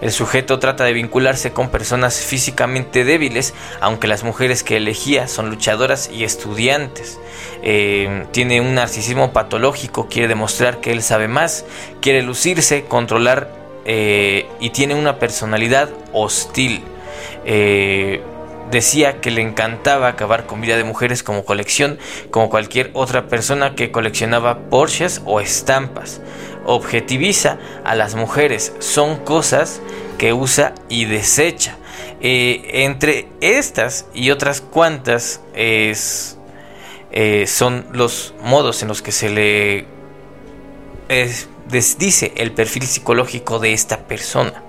el 0.00 0.10
sujeto 0.10 0.58
trata 0.58 0.82
de 0.82 0.92
vincularse 0.92 1.52
con 1.52 1.70
personas 1.70 2.20
físicamente 2.20 3.04
débiles, 3.04 3.54
aunque 3.80 4.08
las 4.08 4.24
mujeres 4.24 4.64
que 4.64 4.76
elegía 4.76 5.28
son 5.28 5.50
luchadoras 5.50 6.10
y 6.12 6.24
estudiantes. 6.24 7.20
Eh, 7.62 8.26
tiene 8.32 8.60
un 8.60 8.74
narcisismo 8.74 9.32
patológico, 9.32 10.08
quiere 10.08 10.26
demostrar 10.26 10.80
que 10.80 10.90
él 10.90 11.04
sabe 11.04 11.28
más, 11.28 11.64
quiere 12.00 12.22
lucirse, 12.22 12.86
controlar 12.86 13.61
eh, 13.84 14.46
y 14.60 14.70
tiene 14.70 14.94
una 14.94 15.18
personalidad 15.18 15.90
hostil 16.12 16.82
decía 18.72 19.20
que 19.20 19.30
le 19.30 19.42
encantaba 19.42 20.08
acabar 20.08 20.46
con 20.46 20.60
vida 20.60 20.76
de 20.76 20.82
mujeres 20.82 21.22
como 21.22 21.44
colección, 21.44 21.98
como 22.30 22.50
cualquier 22.50 22.90
otra 22.94 23.28
persona 23.28 23.76
que 23.76 23.92
coleccionaba 23.92 24.70
Porsches 24.70 25.22
o 25.24 25.40
estampas. 25.40 26.20
Objetiviza 26.64 27.58
a 27.84 27.94
las 27.94 28.16
mujeres, 28.16 28.72
son 28.80 29.18
cosas 29.18 29.80
que 30.18 30.32
usa 30.32 30.74
y 30.88 31.04
desecha. 31.04 31.76
Eh, 32.20 32.84
entre 32.84 33.28
estas 33.40 34.06
y 34.14 34.30
otras 34.30 34.60
cuantas 34.60 35.40
es, 35.54 36.38
eh, 37.10 37.46
son 37.46 37.86
los 37.92 38.34
modos 38.42 38.82
en 38.82 38.88
los 38.88 39.02
que 39.02 39.12
se 39.12 39.28
le 39.28 39.86
dice 41.68 42.32
el 42.36 42.52
perfil 42.52 42.84
psicológico 42.84 43.58
de 43.58 43.72
esta 43.72 44.06
persona. 44.06 44.62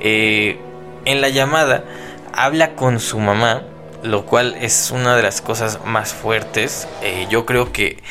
Eh, 0.00 0.58
en 1.04 1.20
la 1.20 1.28
llamada 1.28 1.84
habla 2.32 2.74
con 2.74 3.00
su 3.00 3.18
mamá, 3.18 3.62
lo 4.02 4.26
cual 4.26 4.56
es 4.60 4.90
una 4.90 5.16
de 5.16 5.22
las 5.22 5.40
cosas 5.40 5.84
más 5.84 6.12
fuertes. 6.12 6.88
Eh, 7.02 7.26
yo 7.30 7.46
creo 7.46 7.72
que 7.72 8.02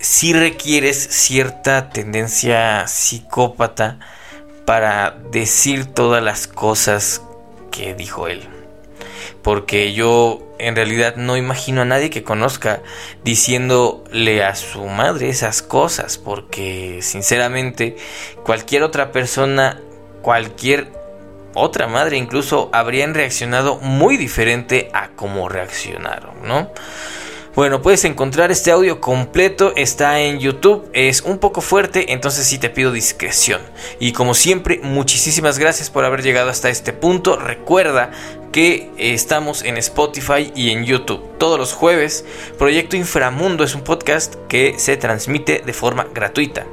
si 0.00 0.32
requieres 0.32 0.96
cierta 0.96 1.90
tendencia 1.90 2.86
psicópata 2.86 3.98
para 4.64 5.16
decir 5.30 5.86
todas 5.86 6.22
las 6.22 6.46
cosas 6.46 7.22
que 7.70 7.94
dijo 7.94 8.28
él. 8.28 8.57
Porque 9.42 9.92
yo 9.92 10.42
en 10.58 10.76
realidad 10.76 11.16
no 11.16 11.36
imagino 11.36 11.82
a 11.82 11.84
nadie 11.84 12.10
que 12.10 12.24
conozca 12.24 12.82
diciéndole 13.24 14.42
a 14.44 14.54
su 14.54 14.84
madre 14.86 15.28
esas 15.28 15.62
cosas. 15.62 16.18
Porque 16.18 17.00
sinceramente 17.02 17.96
cualquier 18.44 18.82
otra 18.82 19.12
persona, 19.12 19.80
cualquier 20.22 20.92
otra 21.54 21.86
madre 21.88 22.16
incluso 22.16 22.70
habrían 22.72 23.14
reaccionado 23.14 23.76
muy 23.76 24.16
diferente 24.16 24.90
a 24.92 25.08
cómo 25.10 25.48
reaccionaron, 25.48 26.42
¿no? 26.42 26.70
Bueno, 27.58 27.82
puedes 27.82 28.04
encontrar 28.04 28.52
este 28.52 28.70
audio 28.70 29.00
completo, 29.00 29.72
está 29.74 30.20
en 30.20 30.38
YouTube, 30.38 30.88
es 30.92 31.22
un 31.22 31.38
poco 31.38 31.60
fuerte, 31.60 32.12
entonces 32.12 32.46
sí 32.46 32.56
te 32.58 32.70
pido 32.70 32.92
discreción. 32.92 33.60
Y 33.98 34.12
como 34.12 34.34
siempre, 34.34 34.78
muchísimas 34.80 35.58
gracias 35.58 35.90
por 35.90 36.04
haber 36.04 36.22
llegado 36.22 36.50
hasta 36.50 36.68
este 36.68 36.92
punto. 36.92 37.34
Recuerda 37.34 38.12
que 38.52 38.92
estamos 38.96 39.64
en 39.64 39.76
Spotify 39.76 40.52
y 40.54 40.70
en 40.70 40.84
YouTube 40.84 41.36
todos 41.38 41.58
los 41.58 41.72
jueves. 41.72 42.24
Proyecto 42.58 42.94
Inframundo 42.94 43.64
es 43.64 43.74
un 43.74 43.82
podcast 43.82 44.36
que 44.48 44.78
se 44.78 44.96
transmite 44.96 45.60
de 45.66 45.72
forma 45.72 46.06
gratuita. 46.14 46.64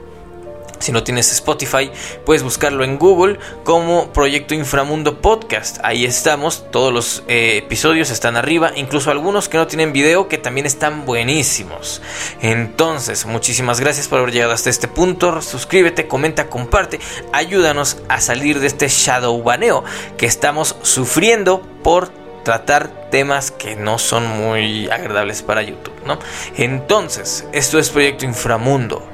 Si 0.80 0.92
no 0.92 1.04
tienes 1.04 1.32
Spotify, 1.32 1.92
puedes 2.26 2.44
buscarlo 2.44 2.84
en 2.84 2.98
Google 2.98 3.40
como 3.64 4.12
Proyecto 4.14 4.54
Inframundo 4.54 5.22
Podcast. 5.22 5.78
Ahí 5.84 6.06
estamos, 6.06 6.70
todos 6.72 6.94
los 6.94 7.24
eh, 7.28 7.58
episodios 7.58 8.12
están 8.12 8.38
arriba, 8.38 8.72
incluso 8.76 9.12
algunos 9.12 9.50
que 9.50 9.58
no 9.58 9.68
tienen 9.68 9.94
video 9.94 10.28
que 10.28 10.38
también 10.38 10.66
están 10.66 11.06
buenísimos. 11.06 12.02
Entonces, 12.42 13.26
muchísimas 13.26 13.80
gracias 13.80 14.08
por 14.08 14.20
haber 14.20 14.34
llegado 14.34 14.54
hasta 14.54 14.70
este 14.70 14.88
punto. 14.88 15.42
Suscríbete, 15.42 16.08
comenta, 16.08 16.48
comparte, 16.48 17.00
ayúdanos 17.32 17.98
a 18.10 18.22
salir 18.22 18.60
de 18.60 18.68
este 18.68 18.88
shadow 18.88 19.42
baneo 19.42 19.84
que 20.18 20.26
estamos 20.26 20.76
sufriendo 20.82 21.62
por 21.84 22.10
tratar 22.44 23.10
temas 23.10 23.52
que 23.52 23.76
no 23.76 23.98
son 23.98 24.28
muy 24.28 24.88
agradables 24.90 25.42
para 25.42 25.64
YouTube, 25.64 25.96
¿no? 26.06 26.20
Entonces, 26.56 27.46
esto 27.52 27.80
es 27.80 27.90
Proyecto 27.90 28.26
Inframundo 28.26 29.06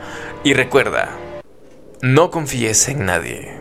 y 0.43 0.53
recuerda 0.53 1.09
no 2.01 2.31
confíes 2.31 2.87
en 2.87 3.05
nadie. 3.05 3.60